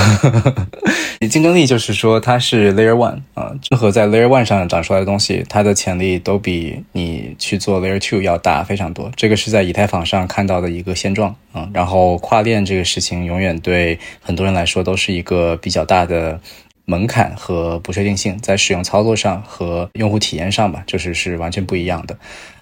[1.21, 9.11] 你 竞争力就是说它是 Layer One 啊，任何在 Layer One 上长出来的东西，它的潜力都比你去做 Layer Two 要大非常多。
[9.15, 11.69] 这个是在以太坊上看到的一个现状啊。
[11.71, 16.39] 然后跨链这个事情，永远对很多人来说都是一个比较大的
[16.85, 22.17] 门槛和不确定性，在使用操作上和用户体验上吧，就是是完全不一样的。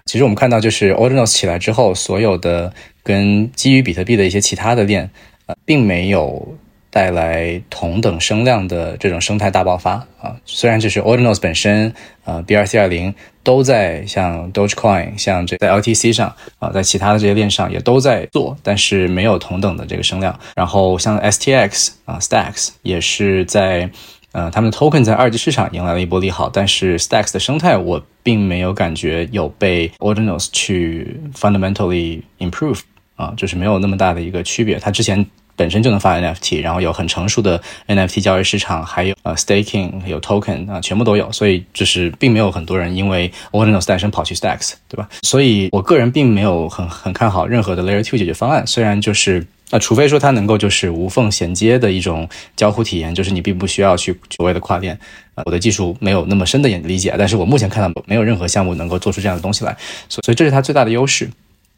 [0.05, 5.09] 其实我们看到，就是 Ordinals 起来之后，所有的跟基于比特币的一些其他的链，
[5.45, 6.57] 呃，并没有
[6.89, 10.35] 带来同等声量的这种生态大爆发啊。
[10.45, 11.93] 虽然就是 Ordinals 本身，
[12.25, 20.37] 呃，BRC 二零都在像 Dogecoin，像这在 LTC 上啊，在其他的这些链上也都在做，但是没有同等的这个声量。
[20.55, 23.89] 然后像 STX 啊，Stacks 也是在。
[24.33, 32.79] 呃，他们的 token 在二级市场迎来了一波利好，但是 Stacks 的生态我并没有感觉有被 Ordinals 去 fundamentally improve
[33.17, 34.79] 啊，就是没有那么大的一个区别。
[34.79, 35.25] 它之前
[35.57, 45.09] 本身就能发 NFT，然后有很成熟的 NFT 交易市场，还有呃 staking 有 token 啊，全部都有，所以就是并没有很多人因为 Ordinals 诞生跑去 Stacks，对吧？
[45.23, 49.45] 所以我个人并没有很很看好任何的 Layer Two 解决方案，虽然就是。
[49.71, 54.97] 那除非说它能够就是无缝衔接的一种交互体验，就是你并不需要去所谓的跨链。
[55.33, 59.75] 啊，我的技术没有那么深的理解，但是我目前看到没有任何项目能够做出这样的东西来，
[60.09, 61.29] 所所以这是它最大的优势。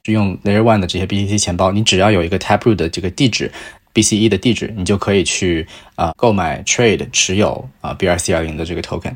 [0.05, 3.49] 是用 Layer One 的这些 BTC 钱包，你只要有一个 Taproot 的这个地址
[3.93, 9.13] ，BCE 的地址，你就可以去啊购买 Trade 持有啊 BRC 二零的这个 Token。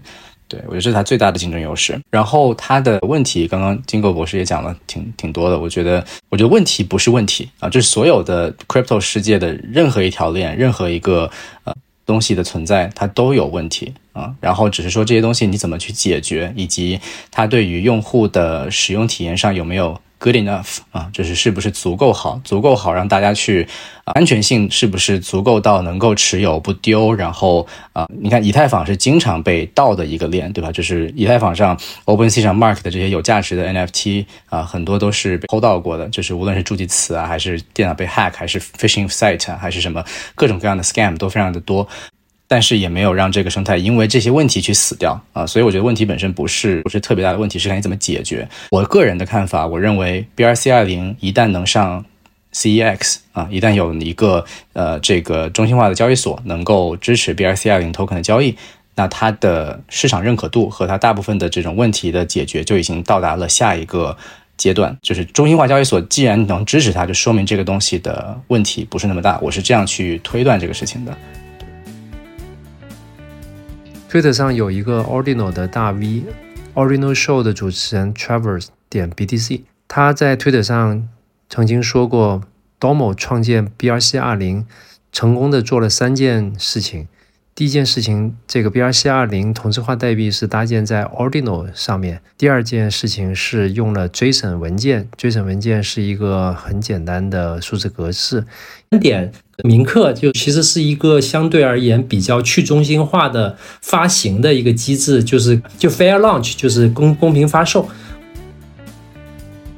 [0.48, 2.00] 对，我觉得这是它最大的竞争优势。
[2.10, 5.60] 然后它的问题，刚刚金狗博士也讲了挺挺多的。
[5.60, 11.30] 我觉得，我觉得问题不是问题啊，就是所有的 crypto 世界的任何一条链、任何一个
[11.66, 11.74] 呃
[12.06, 14.34] 东西的存在，它都有问题啊。
[14.42, 17.00] 然后只是说这些东西你怎么去解决，以及
[17.32, 23.68] 它对于用户的使用体验上有没有 good enough 啊，就是是不是足够好，足够好让大家去
[24.04, 30.72] 啊，安全性是不是足够到能够持有不丢，然后啊，你看以太坊是经常被盗的一个链，对吧？
[30.72, 40.04] 就是以太坊上 OpenSea 上 mark 的这些有价值的 NFT 啊，很多都是被偷盗过的，就是无论是助记词啊，还是电脑被 hack，还是 phishing site，还是什么
[40.34, 41.88] 各种各样的 scam 都非常的多。
[42.48, 48.48] 但是也没有让这个生态因为这些问题去死掉啊，所以我觉得问题本身不是不是特别大的问题，是看你怎么解决。
[48.72, 52.06] 我个人的看法，我认为 BRC 二零一旦能上
[52.54, 58.56] CEX 啊，一旦有一个呃这个中心化的交易所能够支持 BRC 二零 token 的交易，
[58.96, 64.16] 那它的市场认可度和它大部分的这种问题的解决就已经到达了下一个
[64.56, 64.98] 阶段。
[65.02, 69.38] 就是中心化交易所既然能支持它，就说明这个东西的问题不是那么大。
[69.42, 71.16] 我是这样去推断这个事情的。
[74.10, 81.10] Twitter 上有一个 Ordinal 的大 V，Ordinal Show 的主持人 Travers 点 BTC，他在 Twitter 上
[81.50, 82.42] 曾经说过
[82.80, 84.66] ，Domo 创建 BRC 二零，
[85.12, 87.10] 成功的做了三件事情。
[87.58, 92.22] 第一件事情，这个 BRC 二零同质化代币是搭建在 Ordinal 上面。
[92.38, 98.46] 第二件事情是用了 JSON 文件，JSON 文件是一个很简单的数字格式。
[98.92, 99.32] 三点，
[99.64, 107.90] 铭刻就其实是一个相对而言比较去中心化的发行的一个机制，就是就 Fair Launch，就是公公平发售。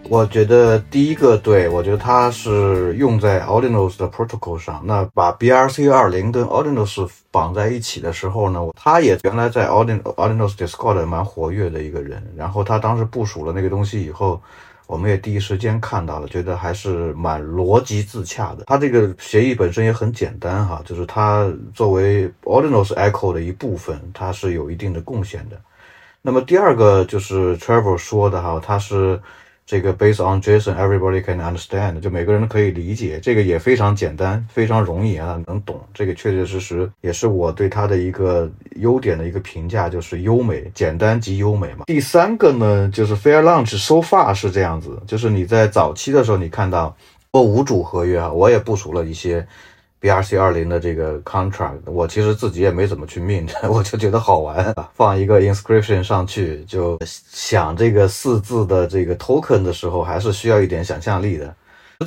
[0.09, 4.81] 我觉得第一个对，我觉得它是用在 Ordinals 的 protocol 上。
[4.83, 12.23] 那把 BRC 二零跟 Ordinals 绑在一起的时候呢，他也原来在 Ordin Ordinals Discord 蛮活跃的一个人。
[12.35, 14.41] 然后他当时部署了那个东西以后，
[14.87, 18.63] 我们也第一时间看到了，觉得还是蛮逻辑自洽的。
[18.65, 25.61] 它这个协议本身也很简单哈，就是它作为 Ordinals Echo 的一部分，它是有一定的贡献的。
[26.23, 29.21] 那么第二个就是 Trevor 说的哈，它是。
[29.69, 35.79] 这个 based on Jason，everybody can understand，就每个人都可以理解，这个也非常简单，非常容易啊，能懂。
[35.93, 41.85] 这个确确实实也是我对它的一个优点的一个评价，就是优美、简单及优美嘛。
[41.85, 46.97] 第三个呢，就是 Fair Launch so far 是这样子，就是你在早期的时候，你看到
[47.29, 49.47] 过五组合约啊，我也部署了一些。
[50.01, 61.53] BRC 二零的这个 contract，我其实自己也没怎么去 mint， 我就觉得好玩，放一个 inscription 上去，就想这个四字的这个 token 的时候，还是需要一点想象力的。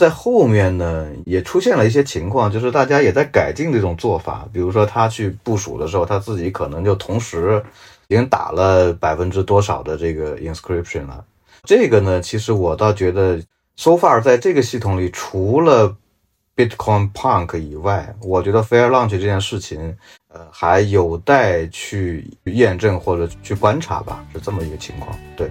[0.00, 7.62] 在后面呢，也出现了一些情况，就是大家也在改进这种做法，比如说他去部署的时候，他自己可能就同时
[8.08, 11.22] 已经打了百分之多少的这个 inscription 了。
[11.64, 13.38] 这个呢，其实我倒觉得
[13.76, 15.94] ，so far 在这个系统里，除了
[16.54, 19.96] Bitcoin Punk 以外，我觉得 Fair Launch 这件事情，
[20.32, 25.16] 呃，还有待去验证或者去观察吧，是这么一个情况。
[25.34, 25.50] 对，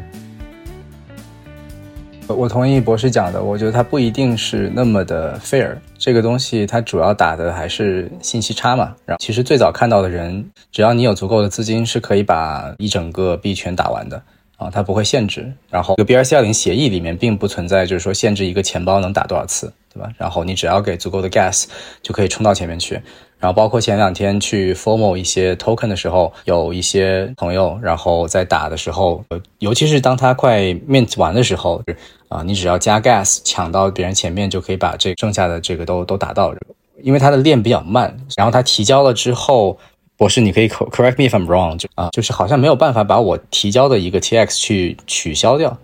[2.27, 5.75] 我同意博士讲的，我觉得它不一定是那么的 fair。
[5.97, 8.95] 这个东西它主要打的还是信息差嘛。
[9.03, 14.21] 然后其实最早看到的人，只要你有足够的资金，是可以把一整个币圈打完的
[14.55, 15.51] 啊，它不会限制。
[15.69, 19.73] 然后这个 BRC 二零协议里面并不存在，就是说限制一个钱包能打多少次。
[19.93, 20.09] 对吧？
[20.17, 21.65] 然后你只要给足够的 gas，
[22.01, 23.01] 就可以冲到前面去。
[23.39, 29.23] 然后包括前两天去 formal 一些 token 的时候，有一些朋友，然后在打的时候，
[29.59, 31.81] 尤其是当他快 mint 完的时候，
[32.29, 36.53] 啊，你只要加 gas 抢到别人前面，就可以把这剩下的这个都都打到。
[37.01, 39.79] 因为它的链比较慢，然后他提交了之后，
[40.17, 45.75] 博士你可以 correct me if I'm wrong，就啊，就是好像没有办法把我提交的一个 tx 去取消掉，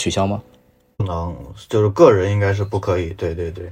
[0.00, 0.42] 取消吗？
[0.98, 1.32] 不能，
[1.68, 3.10] 就是个人应该是不可以。
[3.10, 3.70] 对对对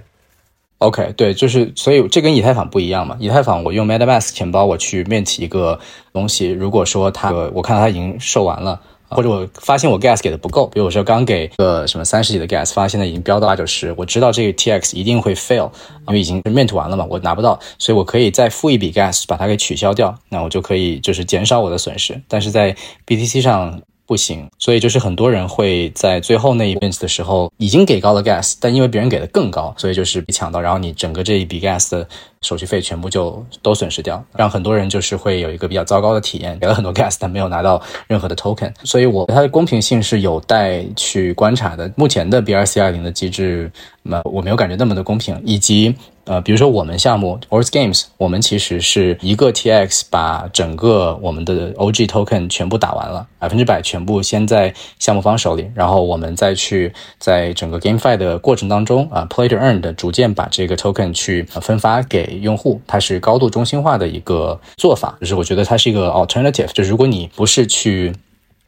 [0.79, 3.17] ，OK，对，就是所以这跟以太坊不一样嘛。
[3.19, 5.77] 以太坊我用 MetaMask 钱包我去 mint 一个
[6.13, 15.69] 东西，如果说它我看到它已经售完了，或者我发现我 gas 给的不够，比如说刚给个什么三十几的 gas，发现现在已经飙到八九十，我知道这个 TX 一定会 fail，
[16.07, 22.23] 因为已经 mint 完了嘛，我拿不到，所以我可以再付一笔 gas 把它给取消掉，那我就可以就是减少我的损失。
[22.29, 23.83] 但是在 BTC 上。
[24.07, 32.07] 不行，所以就是很多人会在最后那一 b 的时候已经给高了 gas，但因为别人给的更高，所以就是被抢到，然后你整个这一笔 gas 的
[32.43, 38.73] 手续费全部就都损失掉，让很多人就是会有一个比较糟糕的体验，给了很多 gas，但没有拿到任何的 token。
[38.85, 41.91] 所以我它的公平性是有待去观察的。
[41.97, 43.71] 目前的 BRC 二零的机制，
[44.03, 45.95] 那我没有感觉那么的公平，以及。
[46.27, 68.13] 呃，比如说我们项目 Ors Games，我们其实是一个 TX 把整个我们的 OG token 全部打完了，百分之百全部先在项目方手里，然后我们再去在整个 GameFi 的过程当中啊，Play to Earn 的逐渐把这个 token 去分发给用户，它是高度中心化的一个做法，就是我觉得它是一个 alternative，就如果你不是去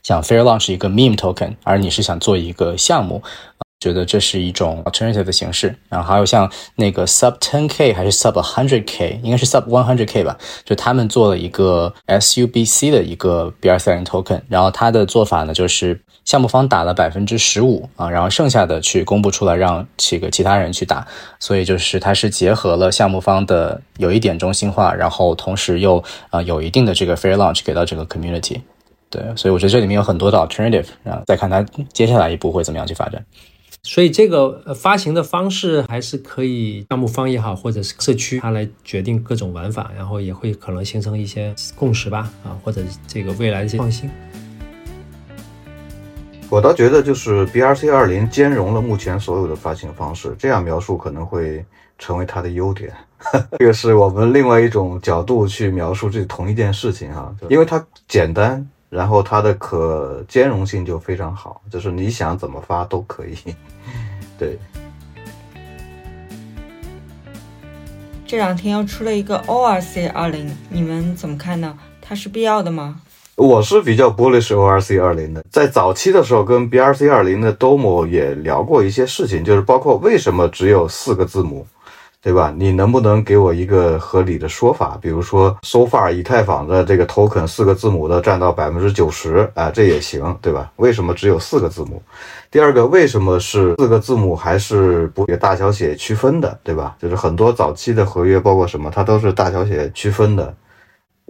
[0.04, 3.20] 想 fair launch 一个 meme token，而你是想做一个项目。
[3.80, 5.74] 觉得这是一种 alternative 的形式。
[5.88, 21.06] 然后还有像那个 sub 10k 还是 sub 100k，应该是 sub 100k 吧，就他们做了一个 SUBC 的一个 BRC20 token，然后他的做法呢就是项目方打了百分之十五啊，然后剩下的去公布出来让这个其他人去打，
[21.38, 28.60] 所以就是它是结合了项目方的有一点中心化，然后同时又啊有一定的这个 fair launch 给到整个 community。
[29.10, 31.64] 对，所以我觉得这里面有很多的 alternative，然后再看它
[31.94, 33.24] 接下来一步会怎么样去发展。
[33.84, 44.10] 所以这个呃发行的方式还是可以项目方也好，或者是社区它来决定各种玩法，然后也会可能形成一些共识吧，啊，或者这个未来的一些创新。
[46.50, 51.64] 我倒觉得就是 BRC 二零兼容了目前所有的发行方式，这样描述可能会
[51.98, 52.92] 成为它的优点。
[53.58, 58.68] 这个是我们另外一种角度去描述这同一件事情哈，因为它简单。
[58.90, 63.36] 然后它的可兼容性就非常好，就是你想怎么发都可以。
[64.38, 64.58] 对，
[68.26, 71.78] 这两天又出了一个 ORC 二零，你们怎么看呢？
[72.00, 73.00] 它是必要的吗？
[73.36, 81.66] 我是比较 bullish ORC 二零的，在早期的时候跟 BRC 二零的 Domo 也聊过一些事情，就是包括为什么只有四个字母。
[82.20, 82.52] 对吧？
[82.56, 84.98] 你能不能给我一个合理的说法？
[85.00, 90.70] 比如说，so far 以太坊的这个 token 四个字母的占到百分之九十啊，这也行，对吧？
[90.76, 92.02] 为什么只有四个字母？
[92.50, 96.58] 第二个，为什么是四个字母还是不给大小写区分的？
[96.64, 96.96] 对吧？
[97.00, 100.52] 就是很多早期的合约，包括什么，它都是大小写区分的。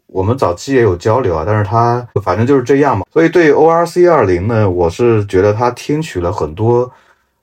[0.06, 3.04] 我们早期也有交流啊，但是它反正就是这样嘛。
[3.12, 6.90] 所以对 ORC 二零呢，我是觉得它听取了很多。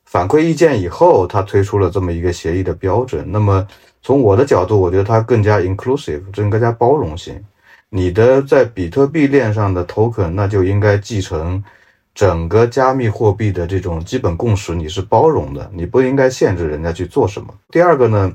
[0.05, 3.25] 反馈意见以后，他推出了这么一个协议的标准。
[3.29, 3.67] 那么
[4.01, 7.43] 从我的角度，我觉得它更加 inclusive，更加包容性。
[7.89, 11.63] 你的在比特币链上的 token，那就应该继承
[12.13, 17.53] 整个加密货币的这种基本共识，你是包容的，你不应该限制人家去做什么。
[17.71, 18.31] 第二个呢，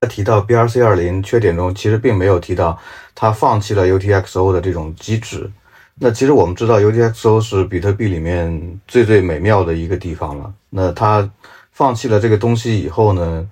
[0.00, 2.78] 他提到 BRC 二零缺点中，其实并没有提到
[3.14, 5.50] 他放弃了 UTXO 的这种机制。
[5.96, 10.52] 那其实我们知道，UTXO 是比特币里面最最美妙的一个地方了。
[10.74, 11.30] 那他
[11.70, 13.48] 放弃了这个东西以后呢，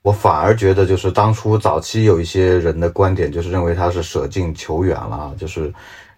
[0.00, 5.72] 我反而觉得，就是当初早期有一些人的观点，就是认为他是舍近求远了啊，就是。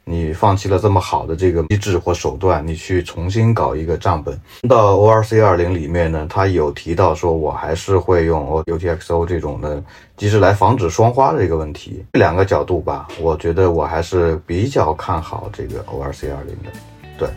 [0.09, 4.41] 你放弃了这么好的这个机制或手段，你去重新搞一个账本。
[4.69, 9.83] 到 ORC 二零里面呢，他有提到说，我还是会用 UTXO 这种的
[10.17, 12.05] 机制来防止双花的这个问题。
[12.13, 16.71] 这两个角度吧，我觉得我还是比较看好这个 ORC 二零的。
[17.19, 17.29] 对，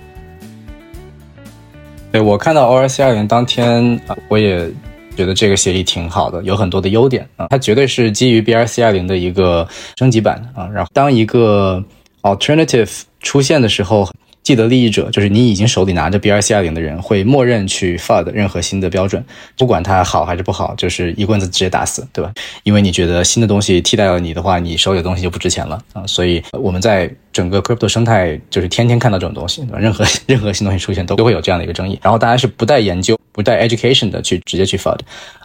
[2.12, 3.99] 对我看到 ORC 二零当天，
[4.30, 4.68] 我也
[5.16, 10.68] 觉得这个协议挺好的，有很多的优点啊，它绝对是基于 BRC 二零的一个升级版啊。
[10.74, 11.84] 然后当一个
[12.24, 14.10] Alternative 出现的时候，
[14.49, 19.23] 既得利益者就是你已经手里拿着 BRC 二零的人，会默认去 FUD 任何新的标准，
[19.55, 22.33] 不管它好还是不好，就是一棍子直接打死，对吧？
[22.63, 26.03] 因为你觉得新的东西替代了你的话，你手里的东西就不值钱了啊。
[26.07, 29.77] 所以我们在整个 Crypto 生态就是天天看到这种东西，对吧？
[29.77, 34.97] 任何 任何新东西出现都都会有这样的一个争议，然后大家是不带研究、不带 education 的去直接去 FUD，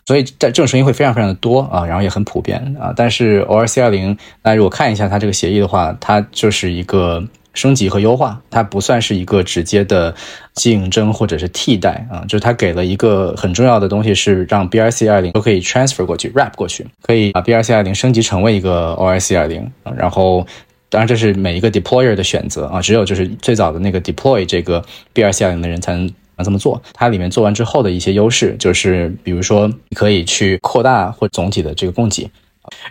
[0.07, 2.91] 所以在这种声音会非常非常的多啊，然后也很普遍啊。
[2.97, 7.23] 但是 ORC 二零，大家如果看一下它这个协议的话，它就是一个。
[7.55, 10.15] 升级和优化，它不算是一个直接的
[10.55, 19.71] 竞争或者是替代啊，就是它给了一个很重要的东西，是让 BRC 二零都可以 transfer 过去，wrap 过去，可以把 BRC 二零升级成为一个 ORC 二零。
[19.97, 20.47] 然后，
[20.91, 24.85] 当然这是每一个 deployer 的选择啊，只有就是最早的那个 deploy 这个
[25.15, 26.83] BRC 二零的人才能能这么做。
[26.93, 32.29] 它里面做完之后的一些优势，就是比如说可以去扩大或总体的这个供给。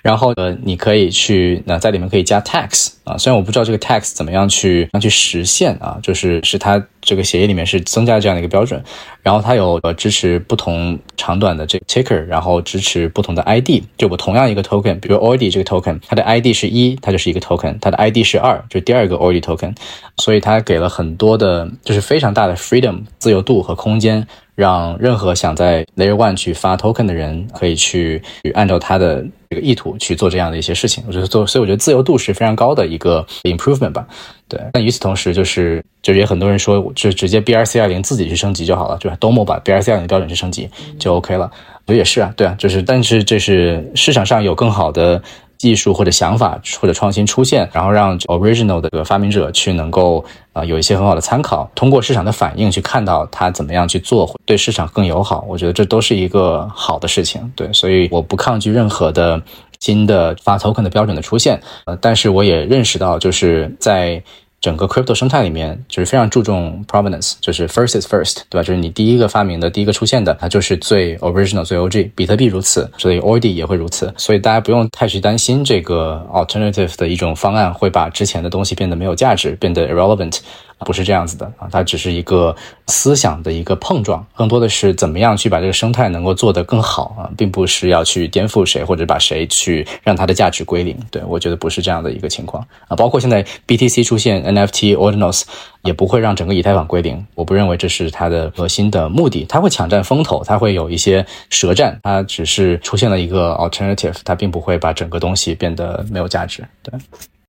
[0.01, 8.81] 然后呃，你可以去那在里面可以加 tax 啊，虽然我不知道这个 tax 怎么样去去实现啊，就是是它这个协议里面是增加这样的一个标准，
[9.21, 19.75] 然后它有呃支持不同长短的这个 ticker，然后支持不同的 ID，就我同样一个 token，比如 OID 这个 token，它的 ID 是一，它就是一个 token，它的 ID 是二，就第二个 OID token，
[20.17, 24.25] 所以它给了很多的，就是非常大的 freedom 自由度和空间。
[24.55, 28.21] 让任何想在 Layer One 去发 Token 的人可以去
[28.53, 31.03] 按照他的这个意图去做这样的一些事情。
[31.07, 34.07] 我觉得做，所以我觉得自由度是非常高的一个 improvement 吧。
[34.47, 41.51] 对，但与此同时，就是就是也很多人说，就直接 BRC 二零自己去升级就好了，就是 Domo 把 BRC 二零标准去升级就 OK 了。
[41.85, 45.21] 我也是啊，对啊，就是但是这是市场上有更好的。
[45.57, 55.45] 技术或者想法或者创新出现，然后让 original 的这个发明者去能够啊有一些很好的参考，通过市场的反应去看到他怎么样去做对市场更友好。
[55.47, 57.51] 我觉得这都是一个好的事情。
[57.55, 59.41] 对，所以我不抗拒任何的
[59.79, 61.61] 新的发 token 的标准的出现。
[61.85, 64.21] 呃，但是我也认识到，就是在
[64.63, 68.63] 整个 crypto 生态里面就是非常注重 provenance，就是 first is first，对吧？
[68.63, 72.11] 就是你第一个发明的、第一个出现的，它就是最 original、最 OG。
[72.15, 74.13] 比特币如此，所以 OI D 也会如此。
[74.15, 80.39] 所以大家不用太去担心这个 alternative 的一种方案会把之前的东西变得没有价值，变得 irrelevant。
[80.83, 82.55] 不是这样子的啊，它只是一个
[82.87, 90.97] 思想的一个碰撞，更多的是怎么样去把这个生态能够做得更好啊，并不是要去颠覆谁或者把谁去让它的价值归零。
[91.09, 95.43] 对我觉得不是这样的一个情况啊，包括现在 BTC 出现 NFT Ordinals
[95.83, 106.63] 也不会让整个以太坊归零，我不认为这是它的核心的目的，它会抢占风头，它会有一些舌战，它只是出现了一个 alternative，它并不会把整个东西变得没有价值。
[106.81, 106.93] 对。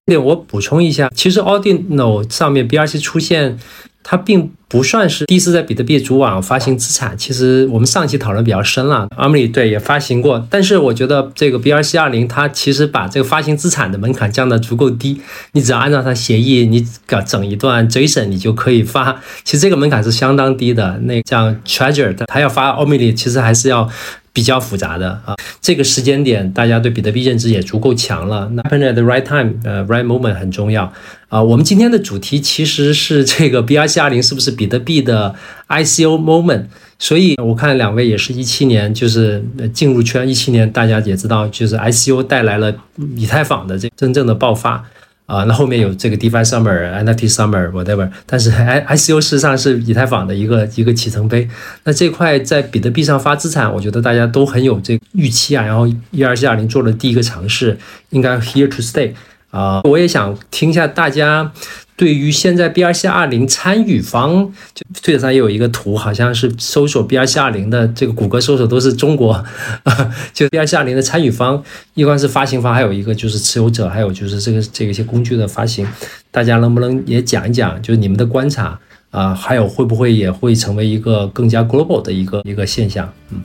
[0.07, 3.59] 对，我补充一下，其实 Ordinal 上面 BRC 出现，
[4.03, 7.17] 它并不算是第一次在比特币主网发行资产。
[7.17, 15.21] 其实我们上期讨论比较深了 a m i 对也发行过，但是我觉得这个 BRC 二零它其实把这个发行资产的门槛降得足够低，
[15.53, 19.23] 你只要按照它协议，你搞整一段 JSON，你就可以发。
[19.45, 20.99] 其实这个门槛是相当低的。
[21.05, 23.89] 那像 Treasure 它要发 Omni 其实还是要。
[24.35, 28.51] 比较复杂的啊，这个时间点大家对比特币认知也足够强了。
[28.55, 30.93] 那 at the right time，呃，right moment 很重要
[31.29, 31.41] 啊。
[31.41, 35.35] 我们今天的主题其实是这个 BRC 二零是不是比比特币的
[35.69, 36.65] ICO moment？
[36.99, 39.45] 所以我看两位也是一七年就是
[39.75, 42.75] 进入圈，一七年大家也知道，就是 ICO 带来了
[43.17, 44.83] 以太坊的这真正的爆发。
[45.27, 51.49] 啊，那后面有这个 DeFi Summer、NFT Summer whatever，但是 I ICO 事实上是以太坊的一个一个启程碑。
[51.85, 55.65] 那这块在比特币上发资产，我觉得大家都很有这个预期啊。
[55.65, 57.79] 然后 ERC 二零做了第一个尝试，
[58.11, 59.15] 应该 Here to Stay
[59.51, 59.81] 啊。
[59.85, 61.51] 我也想听一下大家。
[61.97, 69.45] 对于现在 BRC 二零参与方，就推特上也有一个图，好像是搜索 BRC 二零的这个谷歌搜索都是中国，
[70.35, 71.63] 就 BRC 二零的参与方，
[71.95, 75.87] 一般是发行方，还有一个就是持有者，还有就是这个这个一些工具的发行，
[76.33, 78.77] 大家能不能也讲一讲，就是你们的观察
[79.11, 83.41] 啊，还有会不会也会成为一个更加 global 的一个一个现象，嗯。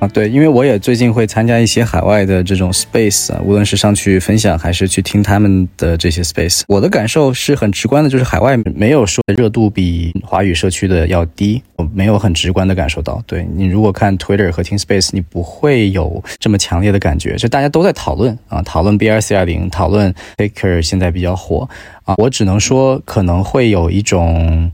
[0.00, 13.22] 啊，对，因为我也最近会参加一些海外的这种 space 啊，无论是上去分享还是去听他们的这些 space，我的感受是很直观的，就是海外没有说热度比华语社区的要低，我没有很直观的感受到。
[13.26, 21.68] 对你如果看 Twitter 和听 space，你不会有这么强烈的感觉，就大家都在讨论啊，讨论 BRC 二零，讨论 Faker 现在比较火
[22.04, 24.72] 啊，我只能说可能会有一种。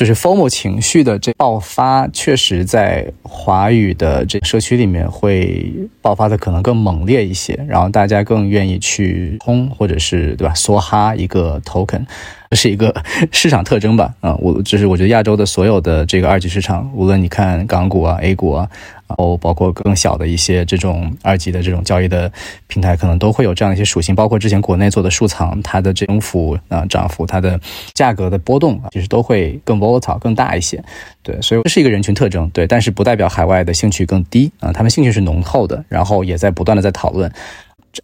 [0.00, 5.70] 就是 formal 情绪的这爆发，确实在华语的这社区里面会
[6.00, 12.00] 爆发的可能更猛烈一些，然后大家更愿意去冲或者是对吧梭哈一个 token。
[12.48, 12.92] 这是一个
[13.30, 14.12] 市场特征吧？
[14.20, 18.68] 啊，我就是我觉得亚洲的所有的这个二级市场，无论你看港股啊、A 股啊，
[19.10, 22.30] 然后包括更小的一些这种二级的这种交易的
[22.68, 24.14] 平台，可能都会有这样一些属性。
[24.14, 27.58] 包括之前国内做的数藏，它的增幅啊、涨幅、它的
[27.92, 30.82] 价格的波动，其实都会更 volatile 更大一些。
[31.22, 32.48] 对，所以这是一个人群特征。
[32.50, 37.30] 对，但是不代表海外的兴趣更低啊，他们兴趣是浓厚的，然后也在不断的在讨论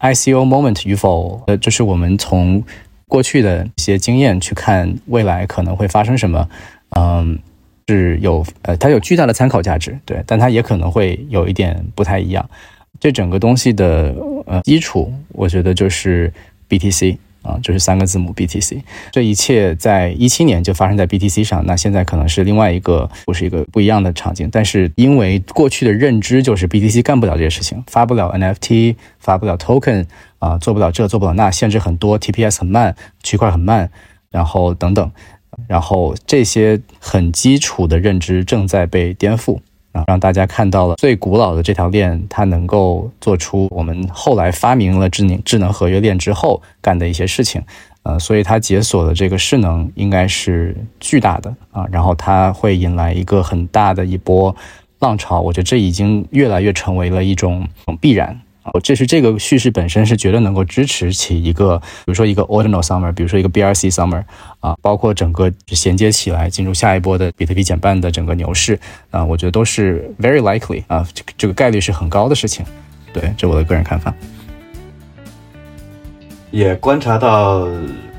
[0.00, 1.40] ICO moment 与否。
[1.46, 2.62] 呃，就是我们从
[3.06, 6.48] 过去的一些经验去看未来可能会发生什么，
[6.96, 7.38] 嗯，
[7.88, 12.48] 是有呃，它有巨大的参考价值，对，但它也可能会有一点不太一样。
[12.98, 14.14] 这整个东西的
[14.46, 16.32] 呃基础，我觉得就是
[16.68, 18.82] BTC 啊，就是三个字母 BTC。
[19.12, 24.48] 这一切在一七年就发生在 BTC 上，那现在可能是另外一个，不是一个不一样的场景。
[24.50, 30.06] 但是因为过去的认知就是 BTC 干不了这些事情，发不了 NFT，发不了 Token。
[30.38, 33.90] 啊，做不了这，做不了那，限制很多，TPS 很慢，区块很慢，
[34.30, 35.10] 然后等等，
[35.68, 39.58] 然后这些很基础的认知正在被颠覆
[39.92, 47.62] 啊，让大家看到了最古老的这条链，它能够做出我们后来发明了智能智能合约链之后干的一些事情，
[48.02, 54.54] 呃，所以它解锁的这个势能应该是巨大的啊，然后它会引来一个很大的一波
[54.98, 57.66] 浪潮，我觉得这已经越来越成为了一种
[58.00, 58.38] 必然。
[58.72, 64.24] 哦，这是这个叙事本身是绝对能够支持起一个，比如说一个 Ordinal Summer，比如说一个 BRC Summer，
[64.58, 68.78] 啊，包括整个衔接起来进入下一波的比特币减半的整个牛市，
[69.10, 72.66] 啊，我觉得都是 very likely，啊，这个这个概率是很高的事情。
[73.12, 74.12] 对，这我的个人看法。
[76.50, 77.68] 也观察到，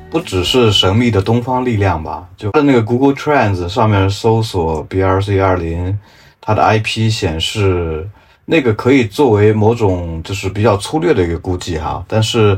[0.09, 5.99] 不只是神秘的东方力量吧，就在那个 Google Trends 上面搜索 BRC 二零，
[6.39, 8.07] 它的 IP 显示。
[8.49, 12.57] 那个可以作为某种就是比较粗略的一个估计哈，但是，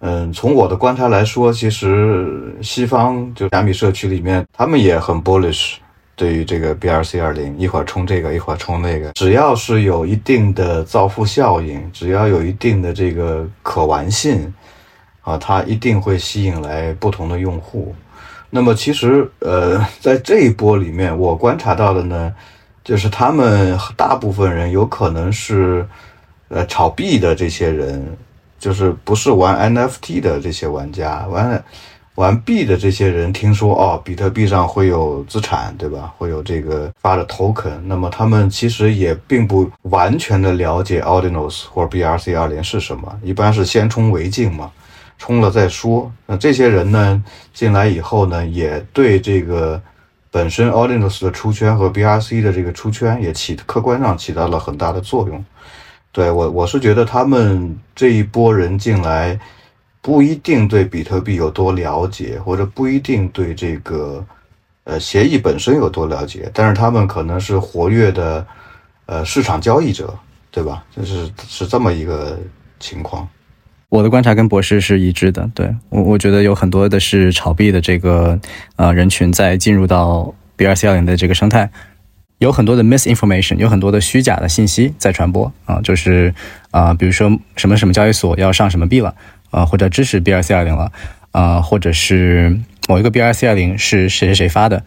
[0.00, 5.76] 嗯，从我的观察来说，其实西方就加密社区里面，他们也很 bullish，
[6.14, 14.52] 对于这个 BRC 二零，一会儿冲这个，一会儿冲那个，只要是有一定的造富效应，只要有一定的这个可玩性，
[15.22, 17.94] 啊，它一定会吸引来不同的用户。
[18.50, 22.34] 那么其实呃，在这一波里面，我观察到的呢，
[22.84, 25.86] 就是他们大部分人有可能是
[26.48, 28.04] 呃炒币的这些人，
[28.58, 31.62] 就是不是玩 NFT 的这些玩家玩。
[32.16, 36.12] 玩币的这些人听说哦，比特币上会有资产，对吧？
[36.18, 44.70] 会有这个发的 token，那么他们其实也并不完全的了解 Ordinals 或者 BRC 二零是什么，一般是先充为敬嘛，
[45.16, 46.12] 充了再说。
[46.26, 47.24] 那这些人呢，
[47.54, 49.80] 进来以后呢，也对这个
[50.32, 55.44] 本身 Ordinals 的出圈和 BRC 的这个出圈也起客观上起到了很大的作用。
[56.10, 59.38] 对我，我是觉得他们这一波人进来。
[60.04, 64.26] 不一定对比特币有多了解，或者不一定对这个
[64.82, 68.44] 呃协议本身有多了解，但是他们可能是活跃的
[69.06, 70.12] 呃市场交易者，
[70.50, 70.82] 对吧？
[70.90, 72.36] 就是是这么一个
[72.80, 73.28] 情况。
[73.92, 78.40] 我的观察跟博士是一致的，对我我觉得有很多的是炒币的这个
[78.76, 81.68] 呃人群在进入到 BRC 幺零的这个生态，
[82.38, 86.34] 有很多的 misinformation，有很多的虚假的信息在传播啊，就是
[86.70, 89.14] 啊，比如说什么什么交易所要上什么币了。
[89.50, 90.90] 啊，或者支持 BRC 二零了，
[91.30, 94.82] 啊，或者是某一个 BRC 二零是谁谁谁发的，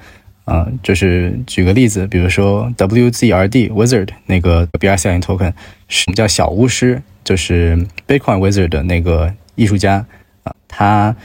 [0.45, 5.51] 啊，就是举个例子，比如说 WZRD Wizard 那个 BRC 二零 token，
[5.87, 7.01] 什么叫小巫师？
[7.23, 7.75] 就是
[8.07, 10.05] Bitcoin Wizard 的那个艺术家
[10.43, 11.15] 啊，他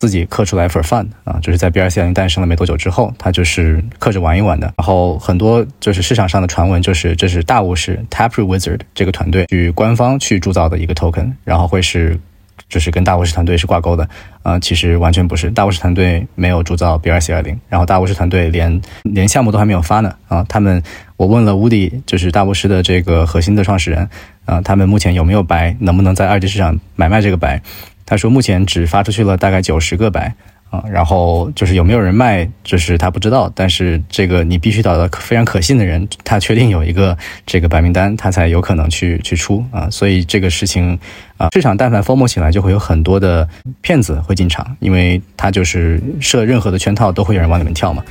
[0.00, 4.70] 自己刻出来 for fun 啊，就是在 BRC 二零诞生了没多久之后，他就是刻着玩一玩的。
[4.76, 12.20] 然后很多就是市场上的传闻，就是这是大巫师 Taproot Wizard 这个团队去官方去铸造的一个 token，然后会是。
[12.68, 14.08] 就是跟大巫师团队是挂钩的，
[14.42, 20.82] 啊，其实完全不是，大巫师团队没有铸造 BRC 二零，然后大巫师团队连连项目都还没有发呢，啊，他们
[21.16, 24.08] 我问了 Woody，就是大巫师的这个核心的创始人，
[24.44, 27.60] 啊，他们目前有没有白，能不能在二级市场买卖这个白？
[28.04, 30.34] 他说目前只发出去了大概九十个白。
[30.70, 39.88] 啊，然后就是有没有人卖，就是他不知道，但是这个你必须找到非常可信的人，他确定有一个这个白名单，他才有可能去去出啊。
[39.90, 40.98] 所以这个事情
[41.36, 43.48] 啊，市场但凡疯魔起来，就会有很多的
[43.80, 48.02] 骗子会进场，因为他就是设任何的圈套，都会有人往里面跳嘛。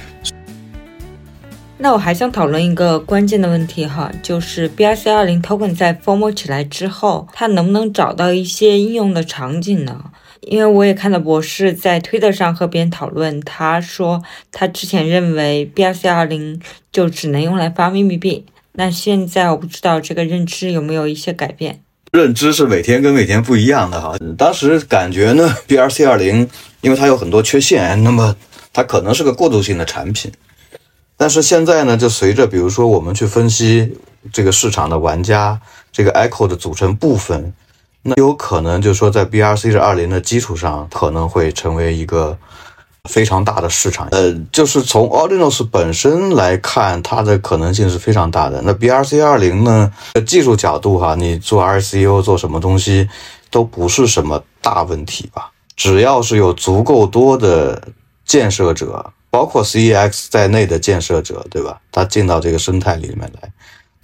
[1.77, 10.05] 那我还想讨论一个关键的问题哈，就是 BRC 二零 token 在疯魔起来之后，它能不能找到一些应用的场景呢？
[10.47, 14.21] 因为我也看到博士在推特上和别人讨论，他说
[14.51, 21.81] 他之前认为 BRC 二零就只能用来发秘密币，那现在我不知道这个认知有没有一些改变。
[22.11, 24.15] 认知是每天跟每天不一样的哈。
[24.37, 26.47] 当时感觉呢，BRC 二零
[26.81, 28.35] 因为它有很多缺陷，那么
[28.71, 30.31] 它可能是个过渡性的产品。
[31.17, 33.97] 但是现在呢，就随着比如说我们去分析
[34.31, 35.59] 这个市场的玩家，
[35.91, 37.53] 这个 Echo 的组成部分。
[38.07, 42.37] 那有可能就是说，在 BRC 是二零的基础上，可能会成为一个
[43.09, 44.07] 非常大的市场。
[44.11, 48.61] 呃，就是从 Ordinals 本身来看，它的可能性是非常大的。
[48.63, 49.91] 那 BRC 二零呢，
[50.27, 53.09] 技术角度哈，你做 RCU 做什么东西
[53.49, 55.49] 都不是什么大问题吧？
[55.75, 57.81] 只要是有足够多的
[58.23, 61.81] 建设者，包括 CEX 在内的建设者，对吧？
[61.91, 63.51] 他进到这个生态里面来。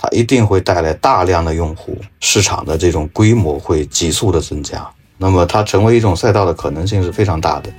[0.02, 4.84] 它一定会带来大量的用户，市场的这种规模会急速的增加，
[5.20, 7.70] 那么它成为一种赛道的可能性是非常大的。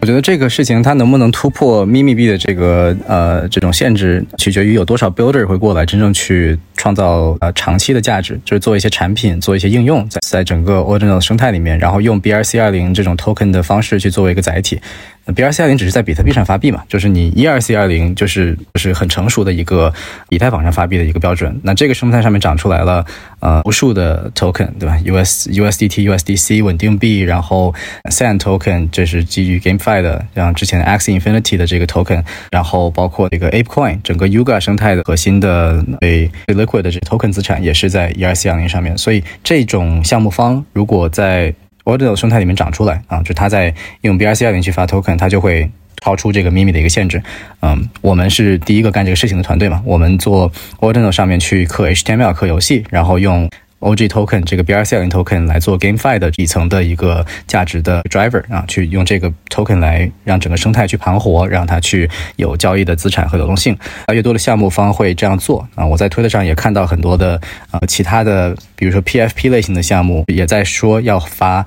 [0.00, 14.80] 我觉得这个事情它能不能突破咪咪币的这个呃这种限制，取决于有多少 builder 会过来真正去创造呃长期的价值，就是做一些产品，做一些应用，在在整个 Ordinal 生态里面，然后用 BRC 二零这种 token 的方式去作为一个载体。
[15.26, 19.92] BRC 二零只是在比特币上发币嘛，就是你 ERC 二零就是就是很成熟的一个
[20.28, 21.58] 以太坊上发币的一个标准。
[21.62, 23.04] 那这个生态上面长出来了
[23.38, 27.72] 呃无数的 token，对吧？US USDT USDC 稳定币，然后
[28.10, 36.98] Sand token 这是基于 GameFi 的，像之前的 X Infinity 的这个 token，然后包括这个 ApeCoin 整个 Yuga 生态的核心的对 Liquid 的这
[37.00, 38.98] token 资产也是在 ERC 二零上面。
[38.98, 41.54] 所以这种项目方如果在
[41.84, 45.70] Ordinal 生态里面长出来啊，就它在用 BRC 二零去发 token，它就会
[46.02, 47.22] 超出这个 MIMI 的一个限制。
[47.60, 53.48] 嗯，我们是第一个干这个事情的团队嘛，我们做 Ordinal 上面去刻 HTML 刻游戏，然后用。
[53.80, 63.76] OG token 这个 BRC 零 token 来做 GameFi 的底层的一个价值的 driver 啊，去用这个 token 来让整个生态去盘活，让它去有交易的资产和流动性。
[64.06, 65.84] 啊，越多的项目方会这样做啊。
[65.84, 71.64] 我在推特上也看到很多的呃其他的，比如说 PFP 类型的项目也在说要发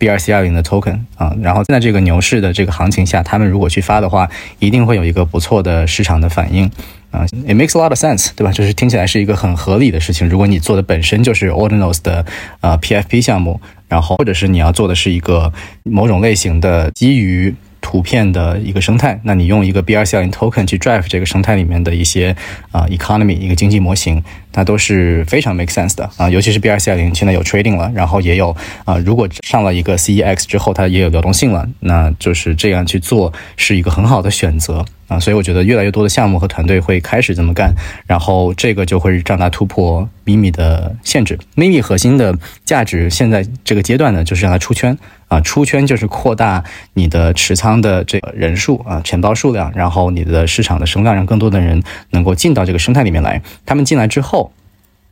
[0.00, 1.32] BRC 二零的 token 啊。
[1.40, 4.28] 然后在这个牛市的这个行情下，他们如果去发的话，
[4.58, 6.68] 一定会有一个不错的市场的反应。
[7.14, 8.52] 啊，it makes a lot of sense，对吧？
[8.52, 10.28] 就是听起来是一个很合理的事情。
[10.28, 12.26] 如果你做的本身就是 Ordinals 的
[12.60, 13.60] 呃 PFP 项目。
[13.86, 15.52] 然后或者是你要做的是一个
[15.84, 17.54] 某种类型的基于。
[17.80, 22.34] 图片的一个生态，那你用一个 BRC20 token 去 drive 这个生态里面的一些
[22.72, 37.74] 啊 economy 一个经济模型，它都是非常 make sense 的啊，尤其是 BRC20 现在有 trading 了，然后也有啊，如果上了一个 CEX 之后，它也有流动性了，那就是这样去做是一个很好的选择啊，所以我觉得越来越多的项目和团队会开始这么干，
[38.06, 41.36] 然后这个就会让它突破 Mimi 的限制。
[41.56, 44.96] Mimi 核心的价值现在这个阶段呢，就是让它出圈。
[45.28, 53.40] 啊，出圈就是扩大你的持仓的这个人数啊，钱包数量，然后你的市场的声量，让更多的人能够进到这个生态里面来。
[53.64, 54.43] 他们进来之后，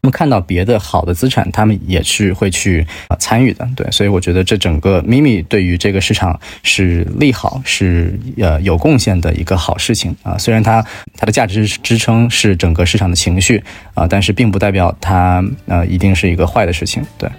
[0.04, 3.68] 那么看到别的好的资产，他们也是会去啊参与的。
[3.76, 10.36] 对，所以我觉得这整个 Mimi 对于这个市场是利好，是呃有贡献的一个好事情啊。
[10.36, 10.84] 虽然它
[11.16, 13.62] 它的价值支撑是整个市场的情绪
[13.94, 17.04] 啊，但是并不代表它呃一定是一个坏的事情。
[17.16, 17.30] 对。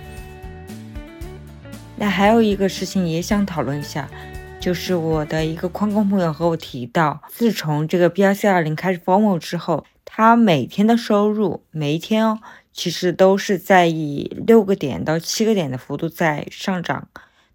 [1.97, 4.07] 那还有一个事情也想讨论一下，
[4.61, 12.39] 就是我的一个矿工朋友和我提到，自从这个 BRC 二零开始 formal 之后，他每天的收入每一天哦，
[12.71, 17.07] 其实都是在以六个点到七个点的幅度在上涨。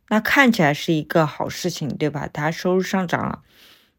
[0.08, 2.28] 那看起来是一个好事情，对吧？
[2.32, 3.42] 他收入上涨了，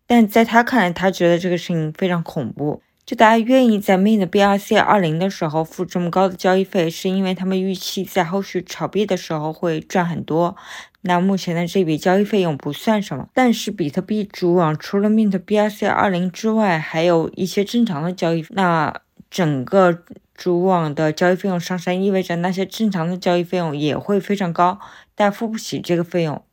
[0.08, 2.82] 但在他看来，他觉得这个事情非常恐怖。
[3.10, 10.56] 就大家愿意在 Mint BRC 二零的时候付这么高的交易费，是因为他们预期在后续炒币的时候会赚很多。
[11.02, 18.46] 那目前的这笔交易费用不算什么，但是比特币主网除了 Mint BRC 二零之外，还有一些正常的交易。
[18.52, 19.02] 那
[19.32, 20.04] 整个
[20.36, 24.80] 主网的交易费用上升，意味着那些正常的交易费用也会非常高，
[25.16, 26.44] 但付不起这个费用，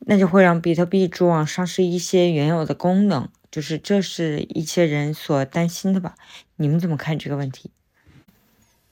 [0.00, 3.26] 那就会让比特币主网丧失一些原有的功能。
[3.52, 6.14] 就是这是一些人所担心的吧？
[6.56, 7.70] 你们怎么看这个问题？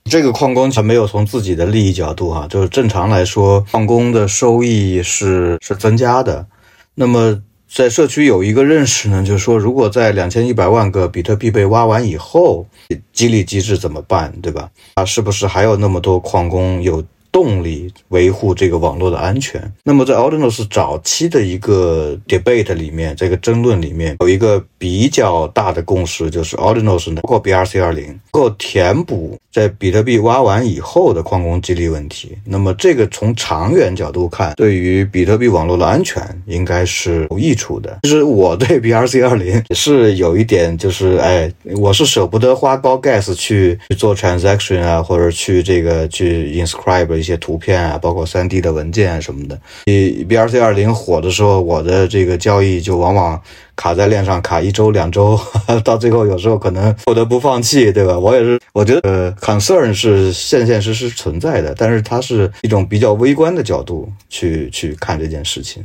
[0.05, 6.47] 这个矿工还没有从自己的利益角度哈，就是正常来说，矿工的收益是是增加的。
[6.95, 12.67] 那么在社区有一个认识呢，就是说，如果在两千一百万个比特币被挖完以后，
[13.15, 14.71] 激励机制怎么办，对吧？
[14.95, 17.03] 啊，是不是还有那么多矿工有？
[17.33, 19.61] 动力维护这个网络的安全。
[19.85, 32.37] 那么在 Ordinals 早期的一个 debate 里面，这个争论里面有一个比较大的共识，就是 Ordinals 包括 BRC 二零能够填补在比特币挖完以后的矿工激励问题。
[32.45, 37.99] 那么这个从长远角度看，对于比特币网络的安全应该是有益处的。
[38.03, 47.20] 其实我对 BRC 二零是有一点，就是哎，我是舍不得花高 gas 去去做 transaction 啊，或者去这个去 inscribe。
[47.21, 49.61] 一些图片啊，包括三 D 的文件啊什么的。
[49.85, 53.41] 你 BRC 二零火的时候，我的这个交易就往往
[53.77, 55.39] 卡在链上，卡一周两周，
[55.85, 58.19] 到最后有时候可能不得不放弃，对吧？
[58.19, 65.85] 我也是，我觉得呃，concern 是现现实实存在的，但是它是一种比较微观的角度去去看这件事情。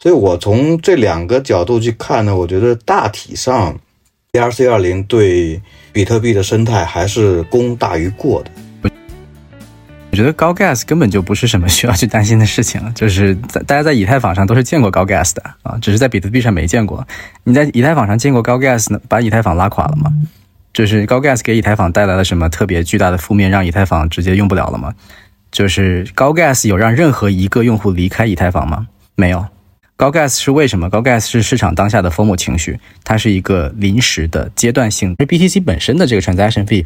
[0.00, 3.74] 所以我从这两个角度去看呢，我觉得大体上
[4.32, 5.58] BRC 二零对
[5.92, 8.50] 比特币的生态还是功大于过的。
[10.14, 17.04] 我觉得高 gas 根本就不是什么需要去担心的事情， 就是在大家在以太坊上都是见过高 gas 的啊，只是在比特币上没见过。
[17.42, 19.00] 你在以太坊上见过高 gas 呢？
[19.08, 20.12] 把以太坊拉垮了吗？
[20.72, 24.94] 就是高 gas 给以太坊带来了什么特别巨大的负面，让以太坊直接用不了了吗？
[25.50, 28.86] 就是高 gas 有让任何一个用户离开以太坊吗？
[29.16, 29.44] 没有。
[29.96, 30.88] 高 gas 是为什么？
[30.88, 35.16] 高 gas 是市场当下的 FOMO 情绪，它是一个临时的阶段性。
[35.18, 36.84] 而 BTC 本身的这个 transaction fee。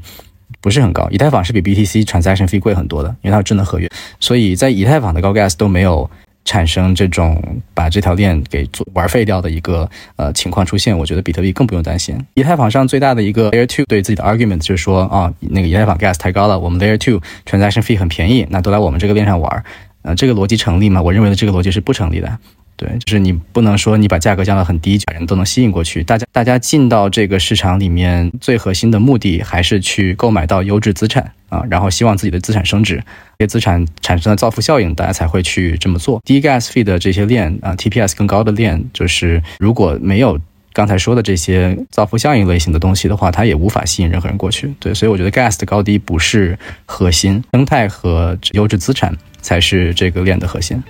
[0.60, 3.88] 不是很高，以太坊是比 BTC transaction fee 贵很多的，因为它有智能合约，
[4.20, 6.08] 所以在以太坊的高 gas 都没有
[6.44, 7.42] 产生这种
[7.74, 10.96] 把这条链给做玩废掉的一个呃情况出现。
[10.96, 12.18] 我觉得比特币更不用担心。
[12.34, 19.64] 以太坊上最大的一个 layer two 对自己的 argument 就是说啊，那个以太坊 gas 太高了，我们 layer two transaction fee 很便宜，那都来我们这个链上玩，
[20.02, 21.02] 呃，这个逻辑成立吗？
[21.02, 22.38] 我认为的这个逻辑是不成立的。
[22.78, 26.04] 对，就是你不能说你把价格降到很低，把人都能吸引过去。
[26.04, 33.02] 大家大家进到这个市场里面，最核心的目的还是去购买到优质资产啊，然后希望自己的资产升值，
[33.36, 36.22] 这些资产产生的造富效应，大家才会去这么做。
[36.24, 40.38] 低 gas fee 的这些链啊，TPS 更高的链，就是如果没有
[40.72, 44.72] 刚才说的这些造富效应类型的东西的话，它也无法吸引任何人过去。
[44.78, 46.56] 对，所以我觉得 gas 的高低不是
[46.86, 50.80] 核心，生态和优质资产才是这个链的核心。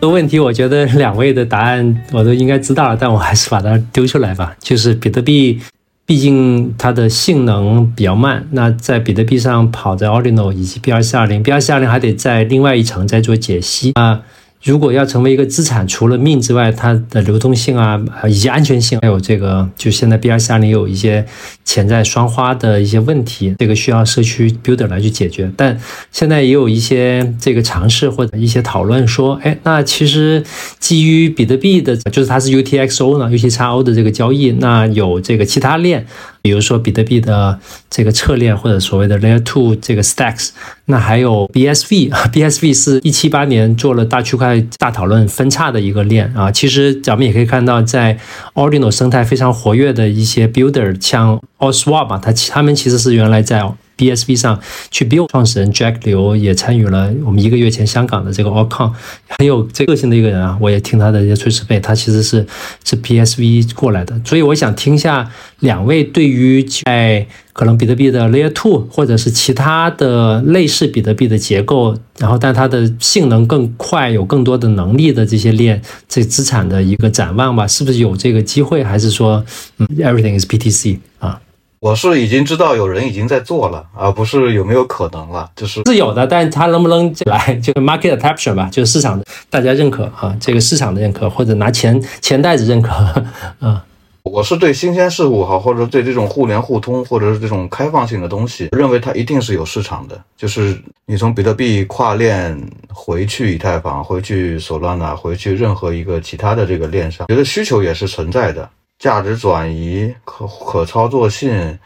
[0.00, 4.56] 这个问题，我觉得 两位的答案我都应该知道了，但我还是把它丢出来吧。
[4.58, 5.60] 就是比特币，
[6.06, 14.22] 毕竟它的性能比较慢，那在比特币上跑在 Ordinal 以及 BRC 二零，BRC 二零还得在另外一层再做解析啊。
[14.62, 17.98] 如果要成为一个资产，除了命之外，它的流动性啊，
[18.28, 21.24] 以及安全性，还有这个，就现在 BRC 里有一些
[21.64, 25.50] 潜在双花的一些问题，这个需要社区 builder 来去解决。
[25.56, 25.80] 但
[26.12, 30.44] 现在也有一些这个尝试或者一些讨论说，哎，那其实
[30.78, 36.06] 基于比特币的，就是它是 UTXO 呢，UTXO 的这个交易，那有这个其他链。
[36.42, 40.50] 比如说比特币的这个侧链或者所谓的 Layer Two 这个 Stacks，
[40.86, 46.50] 那还有 BSV，BSV 是一七八年做了大区块大讨论分叉的一个链啊。
[46.50, 48.18] 其实咱们也可以看到，在
[48.54, 53.62] Ordinal 生态非常活跃的一些 Builder，像 Allswap 它他们其实是原来在。
[54.00, 54.58] BSV 上
[54.90, 58.90] 去 build 创始人 Jack 刘也参与了我们一个月前香港的这个 Allcon，
[59.28, 62.46] 很有这个性的一个人啊，我也听他的一些吹水他其实是
[62.82, 79.44] 是 BSV 过来的，所以我想听一下两位对于在可能比特币的 Layer Two 或者是其他的类似比特币的结构，然后但它的性能更快，有更多的能力的这些链这资产的一个展望吧，是不是有这个机会，还是说
[79.78, 81.38] 嗯 Everything is BTC 啊？
[81.80, 92.92] 我是已经知道有人已经在做了，而不是有没有可能了，就是是有的，但他能不能来，就是 market adoption 吧，就是市场的大家认可啊，这个市场的认可，或者拿钱钱袋子认可
[93.60, 93.82] 啊。
[94.22, 100.20] 我是对新鲜事物哈，或者对这种互联互通，或者是这种开放性的东西，认为它一定是有市场的。
[100.36, 102.54] 就是你从比特币跨链
[102.92, 108.68] 回去以太坊，回去索拉纳，回去任何一个其他的这个链上，觉得需求也是存在的。
[109.00, 111.78] 价值转移、可可操作性，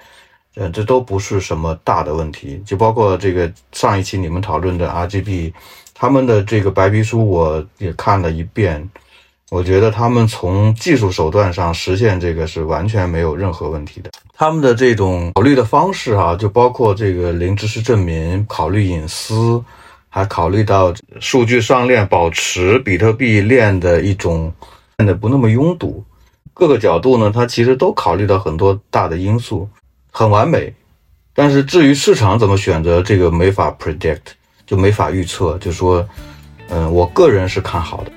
[0.57, 2.61] 呃，这都不是什么大的问题。
[2.67, 5.53] 就包括这个上一期你们讨论的 RGB，
[5.95, 8.91] 他们的这个白皮书我也看了一遍，
[9.51, 14.11] 我觉得他们从技术手段上实现这个是完全没有任何问题的。
[14.37, 19.63] 他们的这种考虑的方式啊，就包括这个零知识证明、考虑隐私，
[20.09, 24.53] 还考虑到数据上链保持比特币链的一种
[24.97, 26.05] 变得不那么拥堵。
[26.55, 29.69] 各个角度呢，它其实都考虑到很多大的因素，
[30.13, 30.73] 很完美。
[31.35, 34.21] 但是至于市场怎么选择，这个没法 predict，
[34.65, 35.59] 就没法预测。
[35.59, 36.07] 就说，
[36.69, 38.13] 嗯，我个人是看好的。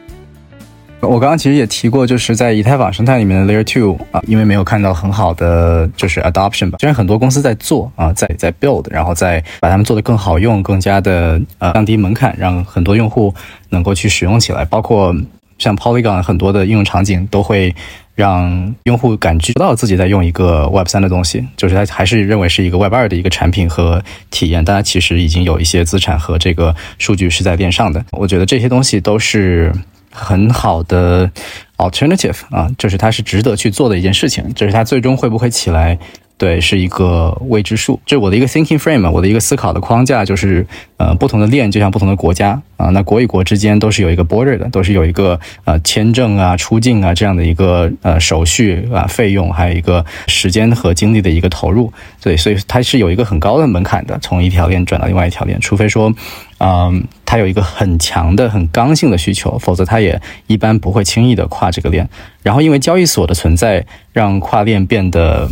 [1.00, 6.78] 我刚刚其实也提过，就是在以太坊生态里面的 Layer Two 啊，因为没有看到很好的就是 adoption 吧。
[6.80, 13.34] 虽然很多公司在做啊，在在 build，然后再把它们做得更好用，更加的呃降低门槛，让很多用户
[13.70, 14.64] 能够去使用起来。
[14.64, 15.12] 包括
[15.58, 17.76] 像 Polygon 很多的应用场景都会。
[18.18, 24.66] 让用户感觉不到自己在用一个 Web 三的东西，就是他还是认为是一个 Web 二的一个产品和体验。
[24.66, 28.04] 大家其实已经有一些资产和这个数据是在链上的。
[28.12, 29.72] 我觉得这些东西都是
[30.12, 31.30] 很好的
[31.78, 34.52] alternative 啊，就是它是值得去做的一件事情。
[34.56, 35.96] 就是它最终会不会起来？
[36.38, 38.00] 对，是一个未知数。
[38.06, 40.64] 这我的一个 thinking frame，我的一个思考的框架，就是
[40.98, 51.92] 呃，不同的链就像不同的国家啊，那国与国之间都是有一个 border 的，都是有一个呃签证啊、出境啊这样的一个呃手续啊、费用，还有一个时间和精力的一个投入。
[52.22, 56.14] 对，所以它是有一个很高的门槛的，从一条链转到另外一条链，除非说，
[56.60, 62.08] 嗯，它有一个很强的、很刚性的需求，否则它也一般不会轻易的跨这个链。
[62.44, 63.84] 然后因为交易所的存在，
[64.14, 65.50] 让跨链变得。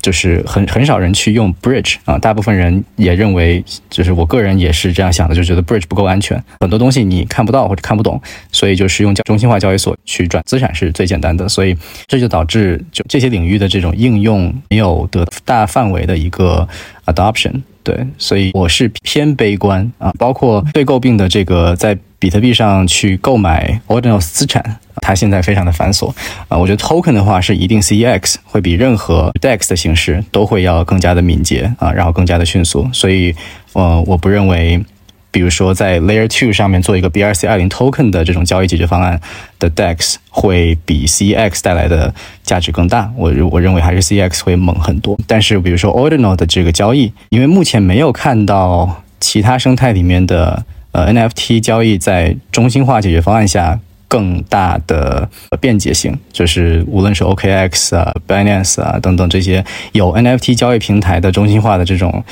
[0.00, 8.20] 就是很很少人去用 bridge 啊，大部分人也认为，就是我个人也是这样想的，就觉得 bridge 不够安全，很多东西你看不到或者看不懂，
[8.52, 11.76] 所以就是用中心化交易所去转资产是最简单的，所以
[12.06, 16.68] 这就导致就这些领域的这种应用没有得大范围的一个
[17.06, 17.62] adoption。
[17.82, 21.96] 对，所以我是偏悲观啊，包括最诟病的这个在
[22.26, 24.80] 比特币上去购买 ordinals 资产。
[25.00, 26.12] 它现在非常的繁琐
[26.48, 33.32] 啊，我觉得 token 的话是一定 CEX 会比任何 DEX 的形式都会要更加的敏捷啊，然后更加的迅速，所以
[33.74, 34.84] 呃，我不认为，
[35.30, 39.20] 比如说在 Layer Two 上面做一个 BRC 二零 token 的这种交易解决方案
[39.60, 42.12] 的 DEX 会比 CEX 带来的
[42.42, 45.16] 价值更大，我我认为还是 CEX 会猛很多。
[45.28, 50.64] 但是比如说 Ordinal 的这个交易，因为目前没有看到其他生态里面的
[50.96, 53.78] 呃 NFT 交易在中心化解决方案下。
[54.08, 55.28] 更大的
[55.60, 62.22] 便捷性，就是无论是 OKX 啊、Binance 啊等等这些有 NFT 交易平台的中心化的这种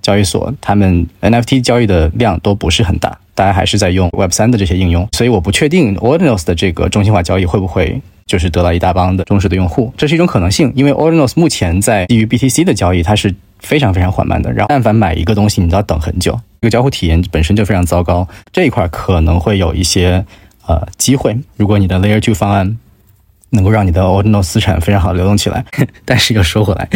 [0.00, 20.24] 交易所，他们 NFT 交易的量都不是很大，大家还是在用 Web 三的这些应用，所以我不确定 Ordinals 的这个中心化交易会不会就是得到一大帮的忠实的用户，这是一种可能性，因为 Ordinals 目前在基于 BTC 的交易，它是非常非常缓慢的，然后但凡买一个东西，你都要等很久，这个交互体验本身就非常糟糕，这一块可能会有一些。
[20.66, 22.78] 呃，机会，如果你的 Layer Two 方案
[23.48, 25.64] 能够让你的 Ordinal 资产非常好流动起来，
[26.04, 26.88] 但是又说回来，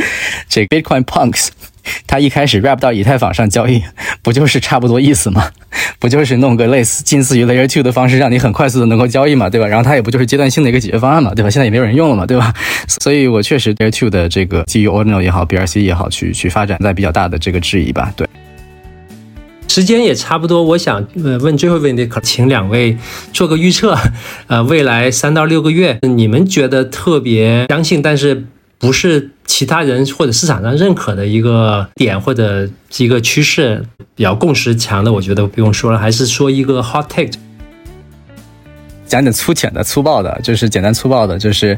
[0.49, 1.49] 这 Bitcoin Punks
[2.07, 3.83] 他一开始 wrap 到以太坊上交易，
[4.23, 5.51] 不就是差不多意思吗？
[5.99, 9.67] 不就是弄个类似近似于 Layer Two 的方式，让你很快速的能够交易嘛，对吧？
[9.67, 11.51] 然后它也不就是阶段性的一个解决方案嘛，对吧？
[11.51, 12.55] 现在也没有人用了嘛，对吧？
[12.87, 18.29] 所以我确实 Layer Two 的这个基于 Ordinal 也好，BRC 也好，去去发展在比较大的这个质疑吧，对。
[19.75, 22.97] 时间也差不多，我想呃问最后一个问题，可请两位
[23.33, 23.99] 做个预测，
[24.47, 28.47] 呃，未来三到六个月，你们觉得特别相信，但是
[28.79, 32.69] 不是其他人或者市场上认可的一个点或者
[32.99, 37.33] 一个趋势，比较共识强的，我觉得不用说了，还是说一个 hot take。
[39.09, 41.77] 讲点粗浅的、粗暴的，就是简单粗暴的，就是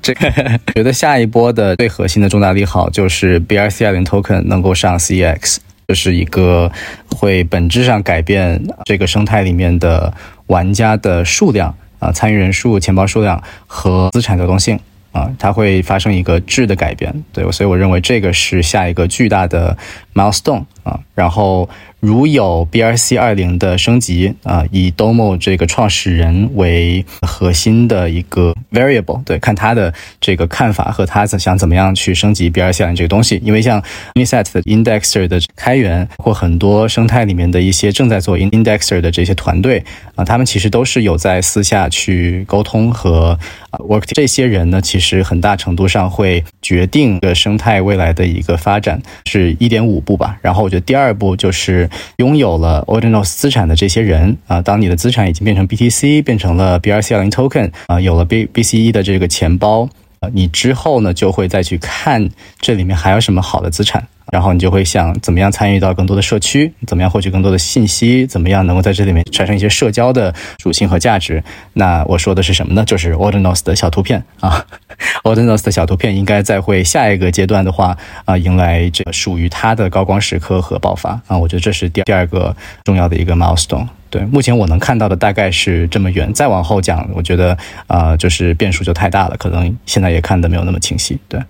[0.00, 0.32] 这个。
[0.72, 5.56] 觉得下一波的最核心的重大利好就是 BRC 二零 token 能够上 CEX，
[5.86, 6.70] 这是一个
[7.10, 10.12] 会本质上改变这个生态里面的
[10.46, 14.78] 玩家的数量啊、参与人数、钱包数量和资产流动性
[15.12, 17.24] 啊，它会发生一个质的改变。
[17.32, 19.76] 对，所以我认为这个是下一个巨大的
[20.12, 21.68] milestone 啊，然后。
[22.04, 33.40] 如有 BRC 二零的升级啊，以 Domo 这个创始人为核心的一个 variable，对，看他的这个看法和他想怎么样去升级 BRC 二零这个东西。
[33.42, 33.82] 因为像
[34.16, 39.82] Unisat 的 Indexer 的开源或很多生态里面的一些正在做 Indexer 的这些团队
[40.14, 43.38] 啊，他们其实都是有在私下去沟通和
[43.78, 44.02] work。
[44.08, 50.38] 这些人呢，其实很大程度上会决定的生态未来的一个发展是一点五步吧。
[50.42, 51.88] 然后第二步就是。
[52.18, 59.88] 拥有了 Ordinals 资产的这些人啊，当你的资产已经变成 BTC，变成了 BRC 二零 Token 啊，有了 B BCE 的这个钱包
[60.20, 64.06] 啊，你之后呢就会再去看这里面还有什么好的资产。
[64.32, 71.42] 然后你就会想怎么样参与到更多的社区，怎么样获取更多的信息，怎么样能够在这里面产生一些社交的属性和价值。
[71.74, 72.84] 那我说的是什么呢？
[72.84, 74.64] 就是 Ordinals 的小图片啊，
[75.22, 81.36] Ordinals 的小图片应该在会下一个阶段的话啊，迎来这个属于它的高光时刻和爆发啊。
[81.36, 82.54] 我觉得这是第第二个
[82.84, 83.86] 重要的一个 milestone。
[84.10, 87.56] 对，目前我能看到的大概是这么远，再往后讲，我觉得
[87.88, 91.18] 啊，就是变数就太大了，可能现在也看的没有那么清晰。
[91.28, 91.40] 对。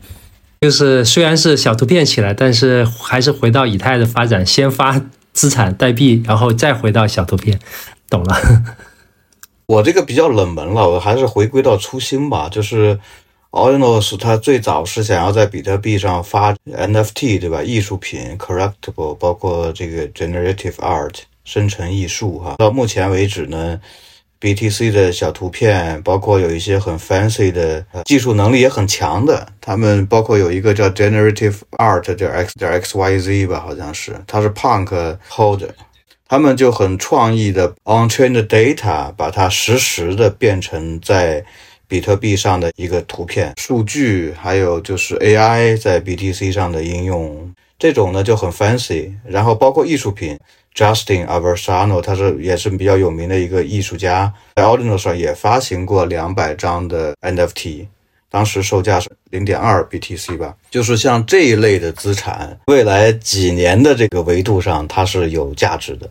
[0.65, 4.99] 就是虽然是小图片起来，但是还是回到以太的发展，先发
[5.35, 7.61] 资产代币，然后再回到小图片，
[8.09, 8.65] 懂了。
[9.69, 12.49] 我这个比较冷门了，我还是回归到初心吧。
[12.49, 12.99] 就是
[13.51, 17.63] Ordinals 它最早是想要在比特币上发 NFT，对吧？
[17.63, 22.55] 艺术品 （collectible），包括这个 generative art 生成艺术，哈。
[22.57, 23.79] 到目前为止呢。
[24.45, 35.71] BTC 的小图片，包括有一些很 fancy 的技术能力也很强的，他们包括有一个叫 Generative Art，叫 X 点 XYZ 吧，好像是，它是 Punk Holder，
[36.29, 41.43] 他们就很创意的 on-chain 的 data，把它实时的变成在
[41.89, 43.55] 比特币上的一个图片。
[43.57, 50.39] 数据，还有就是 AI 在 BTC 上的应用，这种呢就很 fancy，然后包括艺术品。
[50.75, 57.87] Justin Aversano，他是也是比较有名的一个艺术家，在 Ordinal 上也发行过两百张的 NFT，
[58.29, 60.57] 当时售价是零点二 BTC 吧。
[60.71, 66.11] 就是像这一类的资产，未来几年的这个维度上，它是有价值的。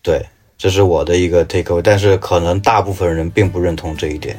[0.00, 0.24] 对，
[0.56, 4.36] 这是我的一个 takeaway，但是可能大部分人并不认同这一点。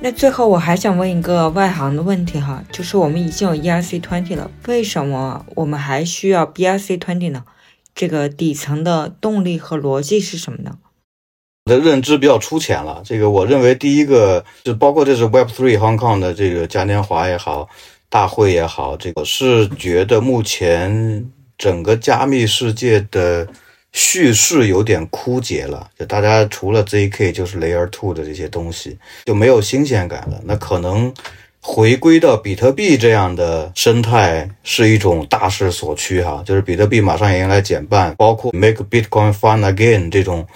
[0.00, 7.44] 那最后我还想问一个外行的问题哈，就是我们已经有 ERC twenty 了，为什么我们还需要 BRC twenty 呢？
[7.94, 10.78] 这个底层的动力和逻辑是什么呢？
[11.66, 13.02] 我的认知比较粗浅了。
[13.04, 17.68] 这个我认为，第一个就包括这是 Web3 Hong Kong 的这个嘉年华也好，
[18.08, 23.46] 大会也好，这个是觉得目前整个加密世界的
[23.92, 25.90] 叙事有点枯竭了。
[25.98, 30.40] 就大家除了 ZK 就是 Layer Two 的这些东西，就没有新鲜感了。
[30.44, 31.12] 那可能。
[31.62, 40.46] 回归到比特币这样的生态是一种大势所趋哈，就是比特币马上也迎来减半，包括 Make Bitcoin Fun Again 这种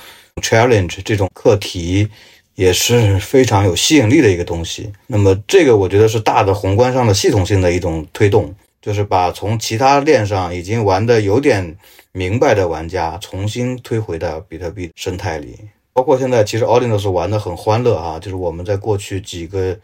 [0.40, 2.08] challenge 这种课题
[2.54, 4.90] 也是非常有吸引力的一个东西。
[5.06, 11.76] 那么这个我觉得是大的宏观上的系统性的一种推动，就是把从其他链上已经玩的有点
[12.12, 15.58] 明白的玩家重新推回到比特币生态里。
[15.92, 19.76] 包括现在其实 Audience 玩的很欢乐啊，就是我们在过去几个。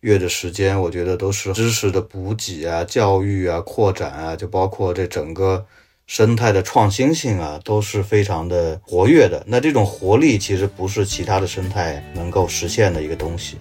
[0.00, 5.66] 月的时间，我觉得都是知识的补给啊、教育啊、扩展啊，就包括这整个
[6.06, 9.42] 生态的创新性啊，都是非常的活跃的。
[9.46, 13.56] 那这种活力其实不是其他的生态能够实现的一个东西。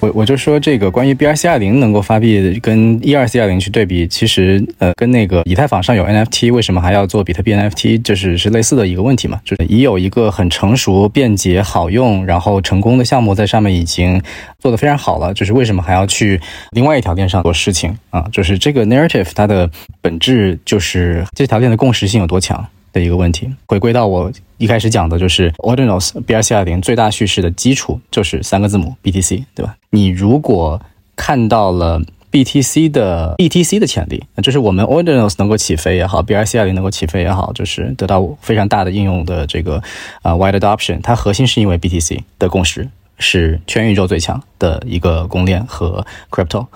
[0.00, 14.20] 我我就说这个关于 BRC 二零能够发币跟 ERC 二零去对比，其实呃跟那个以太坊上有 NFT，为什么还要做比特币 NFT，就是是类似的一个问题嘛，就是已有一个很成熟、便捷、好用，然后成功的项目在上面已经
[14.58, 16.40] 做得非常好了，就是为什么还要去
[16.70, 18.26] 另外一条链上做事情啊？
[18.32, 19.70] 就是这个 narrative 它的
[20.00, 22.64] 本质就是这条链的共识性有多强。
[22.92, 29.76] 的一个问题，回归到我一开始讲的，就是 Ordinals BRC 二零最大叙事的基础就是三个字母 BTC，对吧？
[29.90, 30.80] 你如果
[31.16, 39.82] 看到了 BTC 的 BTC 的潜力，就是我们 Ordinals 能够起飞也好，BRC 二零能够起飞也好，就是得到非常大的应用的这个
[40.22, 42.88] 啊 wide adoption，它核心是因为 BTC 的共识
[43.18, 46.66] 是全宇宙最强的一个公链和 crypto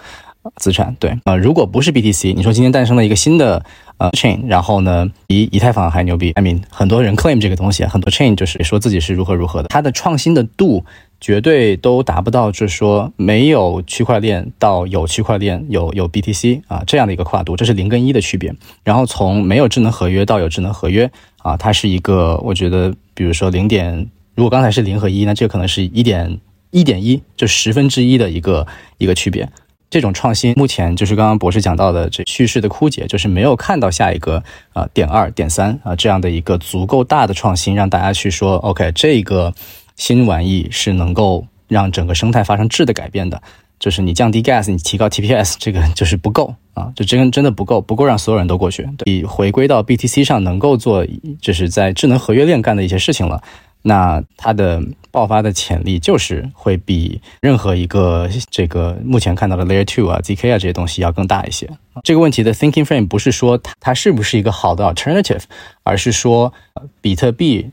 [0.57, 3.65] 资产，对啊，如果不是 BTC，你说今天诞生了一个新的。
[3.99, 6.31] 呃，chain，然后呢，比以太坊还牛逼。
[6.33, 9.69] I mean，很多人 claim 这个东西，很多 chain 就是说自己是如何如何的。
[9.69, 10.85] 它的创新的度
[11.19, 18.55] 绝对都达不到，就是说没有区块链到有区块链，有有 BTC 啊这样的一个跨度，这是零跟一的区别。
[18.85, 26.39] 然后从没有智能合约到有智能合约啊，它是一个，我觉得，比如说零点，如果刚才是零和一，那这可能是一点
[26.71, 28.67] 一点一，就十分之一的一个
[28.99, 29.49] 一个区别。
[29.97, 34.45] 这种创新目前就是刚刚博士讲到的这叙事的枯竭，就是没有看到下一个
[34.75, 39.55] 啊点二点三啊这样的一个足够大的创新，让大家去说 OK 这个
[39.97, 43.41] 新玩意是能够让整个生态发生质的改变的。
[43.79, 48.87] 就是你降低 gas，你提高 TPS，这个就是不够啊，就真真的不够，不够让所有人都过去。
[49.07, 51.07] 你回归到 BTC 上能够做，
[51.41, 53.43] 就是在智能合约链干的一些事情了。
[53.89, 54.83] 那它的
[55.13, 61.71] 爆发的潜力就是会比任何一个这个目前看到的 Layer Two 啊、zk 啊这些东西要更大一些。
[62.03, 65.45] 这个问题的 thinking frame 不是说它它是不是一个好的 alternative，
[65.85, 66.53] 而是说
[67.01, 67.71] 比特币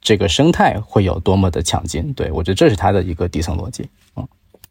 [0.00, 2.12] 这个生态会有多么的强劲。
[2.14, 3.88] 对我觉得这是它的一个底层逻辑。
[4.16, 4.26] 嗯，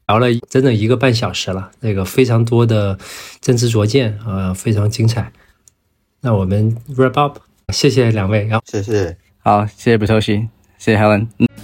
[0.07, 2.99] 聊了整整一个半小时了，那个非常多的
[3.39, 5.32] 真知灼见啊，非常精彩。
[6.19, 7.38] 那我们 wrap up，
[7.69, 10.54] 谢谢两位，然后谢谢，好，谢谢 Batoshi。
[10.78, 11.54] 谢谢 Helen。